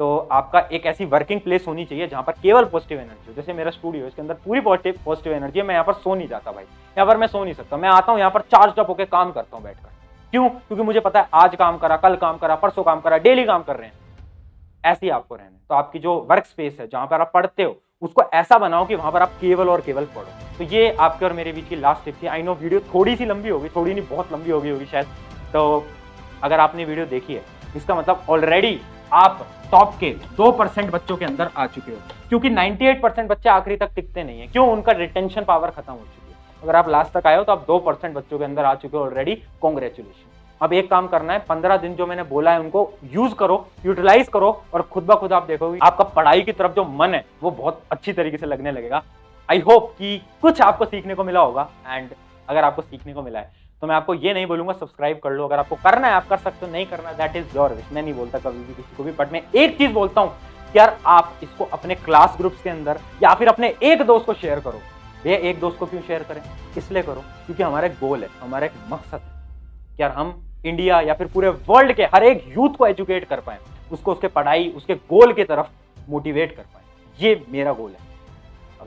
तो 0.01 0.17
आपका 0.33 0.61
एक 0.73 0.87
ऐसी 0.87 1.05
वर्किंग 1.05 1.41
प्लेस 1.41 1.65
होनी 1.69 1.85
चाहिए 1.85 2.07
जहाँ 2.07 2.23
पर 2.23 2.33
केवल 2.33 2.65
पॉजिटिव 2.65 2.99
एनर्जी 2.99 3.29
हो। 3.29 3.35
जैसे 3.35 3.53
मेरा 3.53 3.71
स्टूडियो 3.71 4.07
इसके 4.07 4.23
अंदर 4.23 4.35
पूरी 4.45 4.61
पॉजिटिव 4.61 5.01
पॉजिटिव 5.05 5.33
एनर्जी 5.33 5.59
है, 5.59 5.65
मैं 5.67 5.75
यहाँ 5.75 5.85
पर 5.85 5.93
सो 5.95 6.15
नहीं 6.15 6.29
जाता 6.29 6.53
भाई। 6.53 6.65
यहाँ 6.65 7.07
पर 7.07 7.17
मैं 7.17 7.27
सो 7.27 7.43
नहीं 7.45 7.55
सकता। 7.55 7.77
मैं 7.77 7.89
आता 7.89 8.13
हूँ, 8.13 8.19
यहाँ 8.19 8.31
पर 8.31 8.41
चार्ज 8.43 8.79
अप 8.79 8.89
होकर 8.89 9.05
काम 9.07 9.33
करता 9.33 9.57
हूँ 9.57 9.65
बैठकर। 9.65 9.91
क्यों? 10.33 10.49
क्योंकि 10.49 10.83
मुझे 10.83 11.01
पता 11.01 11.21
है, 11.21 11.29
आज 11.35 11.55
काम 11.57 11.79
करा, 11.79 11.97
कल 11.97 12.17
काम 12.17 12.37
करा, 12.39 12.55
परसों 12.55 12.83
काम 12.83 13.01
करा 13.01 13.19
डेली 13.19 13.45
काम 13.45 13.63
कर 13.63 13.77
रहे 13.77 13.87
हैं। 13.87 13.95
ऐसे 14.85 15.07
ही 15.07 15.11
आपको 15.11 15.35
रहना 15.35 15.47
है। 15.47 15.61
तो 15.69 15.75
आपकी 15.75 15.99
जो 15.99 16.15
वर्क 16.31 16.47
स्पेस 16.47 16.77
है, 16.81 16.87
जहाँ 16.87 17.07
पर 17.07 17.21
आप 17.21 17.31
पढ़ते 17.35 17.63
हो, 17.63 17.77
उसको 18.03 18.23
ऐसा 18.35 18.59
बनाओ 18.59 18.87
कि 18.87 18.95
वहाँ 18.95 19.13
पर 19.13 19.23
आप 19.23 19.33
केवल 19.41 19.69
और 19.69 19.81
केवल 19.81 20.05
पढ़ो। 20.05 20.59
तो 20.59 20.65
ये 20.65 20.91
आपके 20.91 21.25
और 21.25 21.33
मेरे 21.33 21.53
बीच 21.53 21.69
की 21.69 21.77
लास्ट 21.77 22.05
टिप 22.05 22.23
थी। 22.23 22.27
आई 22.27 22.43
नो 22.43 22.55
वीडियो 22.55 22.81
थोड़ी 22.95 23.17
सी 23.17 23.25
लंबी 23.25 23.49
होगी, 23.49 23.69
थोड़ी 23.69 23.95
नहीं, 23.95 24.07
बहुत 24.09 24.33
लंबी 24.33 24.51
होगी 24.51 24.71
होगी 24.71 24.87
शायद। 24.87 25.07
तो 25.53 25.85
अगर 26.43 26.61
आपने 26.61 26.85
वीडियो 26.85 27.07
देखी 27.07 27.35
है, 27.35 27.43
इसका 27.77 27.95
मतलब 27.95 28.25
ऑलरेडी 28.31 28.81
आप 29.13 29.47
टॉप 29.73 29.95
के 30.01 30.11
दो 30.37 30.51
परसेंट 30.53 30.91
बच्चों 30.91 31.17
के 31.17 31.25
अंदर 31.25 31.51
आ 31.57 31.67
चुके 31.67 31.93
हो। 31.93 31.99
क्योंकि 32.29 32.51
98 32.51 33.01
परसेंट 33.03 33.29
बच्चे 33.31 33.49
आखिरी 33.49 33.77
तक 33.77 33.91
टिकते 33.95 34.23
नहीं 34.25 34.41
है। 34.41 34.47
क्यों? 34.47 34.69
उनका 34.69 34.93
रिटेंशन 34.93 35.45
पावर 35.45 35.71
खत्म 35.71 35.93
हो 35.93 35.99
चुकी 35.99 36.33
है। 36.33 36.63
अगर 36.63 36.77
आप 36.77 36.89
लास्ट 36.89 37.13
तक 37.13 37.27
आए 37.27 37.37
हो 37.37 37.45
तो 37.45 37.53
आप 37.53 37.65
दो 37.67 37.79
परसेंट 37.79 38.15
बच्चों 38.15 38.39
के 38.39 38.45
अंदर 38.45 38.65
आ 38.65 38.75
चुके 38.75 38.97
हो 38.97 39.05
ऑलरेडी 39.05 39.35
कॉन्ग्रेचुलेशन 39.63 40.27
अब 40.61 40.73
एक 40.73 40.89
काम 40.91 41.07
करना 41.09 41.33
है, 41.33 41.39
पंद्रह 41.39 41.77
दिन 41.77 41.95
जो 41.95 42.07
मैंने 42.07 42.23
बोला 42.23 42.53
है 42.53 42.61
उनको 42.61 42.91
यूज़ 43.05 43.35
करो 43.35 43.67
यूटिलाइज 43.87 44.29
करो 44.29 44.51
और 44.75 44.83
खुद 44.83 45.05
ब 45.05 45.15
खुद 45.15 45.33
आप 45.33 45.43
देखोगे 45.43 45.79
आपका 45.83 46.05
पढ़ाई 46.07 46.41
की 46.41 46.53
तरफ़ 46.53 46.73
जो 46.73 46.85
मन 46.85 47.15
है, 47.15 47.25
वो 47.43 47.51
बहुत 47.51 47.83
अच्छी 47.91 48.13
तरीके 48.13 48.37
से 48.37 48.47
लगने 48.47 48.73
लगेगा। 48.73 49.03
आई 49.49 49.59
होप 49.59 49.93
कि 49.99 50.17
कुछ 50.43 50.61
आपको 50.61 50.85
सीखने 50.85 51.15
को 51.15 51.25
मिला 51.25 51.41
होगा। 51.41 51.69
एंड 51.87 52.11
अगर 52.49 52.65
आपको 52.65 52.83
सीखने 52.83 53.13
को 53.13 53.23
मिला 53.23 53.41
है 53.41 53.53
तो 53.83 53.87
मैं 53.87 53.95
आपको 53.95 54.15
ये 54.15 54.33
नहीं 54.35 54.47
बोलूँगा 54.47 54.73
सब्सक्राइब 54.73 55.19
कर 55.25 55.31
लो। 55.31 55.45
अगर 55.47 55.59
आपको 55.59 55.77
करना 55.77 56.09
है, 56.09 56.15
आप 56.15 56.29
कर 56.29 56.37
सकते 56.39 56.67
हो, 56.67 56.73
नहीं 56.73 56.87
करना 56.87 57.13
दैट 57.15 57.37
इज़ 57.37 57.57
योर 57.57 57.73
विश 57.73 57.93
मैं 57.93 58.03
नहीं 58.03 58.15
बोलता 58.15 58.39
कभी 58.41 58.59
भी 58.59 58.75
किसी 58.75 58.97
को 58.97 59.05
भी 59.05 59.13
बट 59.13 59.33
मैं 59.33 59.43
एक 59.55 59.77
चीज़ 59.79 59.93
बोलता 59.93 60.21
हूँ 60.21 60.33
यार, 60.77 60.97
आप 61.07 61.35
इसको 61.43 61.65
अपने 61.67 61.95
क्लास 61.97 62.35
ग्रुप्स 62.39 62.63
के 62.63 62.71
अंदर 62.71 62.99
या 63.23 63.35
फिर 63.35 63.49
अपने 63.49 63.75
एक 63.83 64.03
दोस्त 64.03 64.27
को 64.27 64.35
शेयर 64.35 64.61
करो। 64.61 64.81
भैया, 65.25 65.37
एक 65.39 65.61
दोस्त 65.61 65.79
को 65.79 65.87
क्यों 65.87 66.01
शेयर 66.03 66.23
करें? 66.23 66.43
इसलिए 66.77 67.03
करो, 67.03 67.23
क्योंकि 67.47 67.63
हमारा 67.63 67.87
एक 67.87 67.95
गोल 67.95 68.23
है, 68.23 68.29
हमारा 68.41 68.67
एक 68.67 68.73
मकसद 68.91 69.21
है 69.21 70.01
यार 70.01 70.11
हम 70.13 70.35
इंडिया 70.67 71.01
या 71.01 71.15
फिर 71.15 71.27
पूरे 71.27 71.49
वर्ल्ड 71.49 71.93
के 71.93 72.05
हर 72.15 72.25
एक 72.25 72.45
यूथ 72.49 72.77
को 72.79 72.87
एजुकेट 72.87 73.25
कर 73.29 73.41
पाए, 73.41 73.59
उसको 73.93 74.13
उसके 74.13 74.29
पढ़ाई, 74.29 74.69
उसके 74.77 74.95
गोल 74.95 75.33
की 75.33 75.45
तरफ़ 75.45 75.67
मोटिवेट 76.09 76.57
कर 76.57 76.63
पाए। 76.65 76.83
ये 77.19 77.43
मेरा 77.49 77.73
गोल 77.73 77.91
है। 77.91 78.07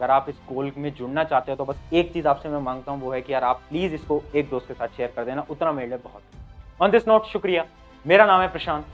अगर 0.01 0.11
आप 0.11 0.25
इस 0.29 0.35
गोल 0.49 0.71
में 0.77 0.93
जुड़ना 0.95 1.23
चाहते 1.23 1.51
हो 1.51 1.55
तो 1.57 1.65
बस 1.65 1.79
एक 1.93 2.11
चीज़ 2.13 2.27
आपसे 2.27 2.49
मैं 2.49 2.59
माँगता 2.59 2.91
हूँ, 2.91 3.01
वो 3.01 3.11
है 3.11 3.21
कि 3.21 3.33
यार 3.33 3.43
आप 3.43 3.61
प्लीज़ 3.69 3.93
इसको 3.93 4.21
एक 4.35 4.49
दोस्त 4.49 4.67
के 4.67 4.73
साथ 4.73 4.87
शेयर 4.97 5.11
कर 5.15 5.25
देना, 5.25 5.45
उतना 5.49 5.71
मेरे 5.71 5.87
लिए 5.87 5.97
बहुत 5.97 6.81
ऑन 6.81 6.91
दिस 6.91 7.07
नोट 7.07 7.25
शुक्रिया। 7.25 7.65
मेरा 8.05 8.25
नाम 8.25 8.41
है 8.41 8.47
प्रशांत। 8.51 8.85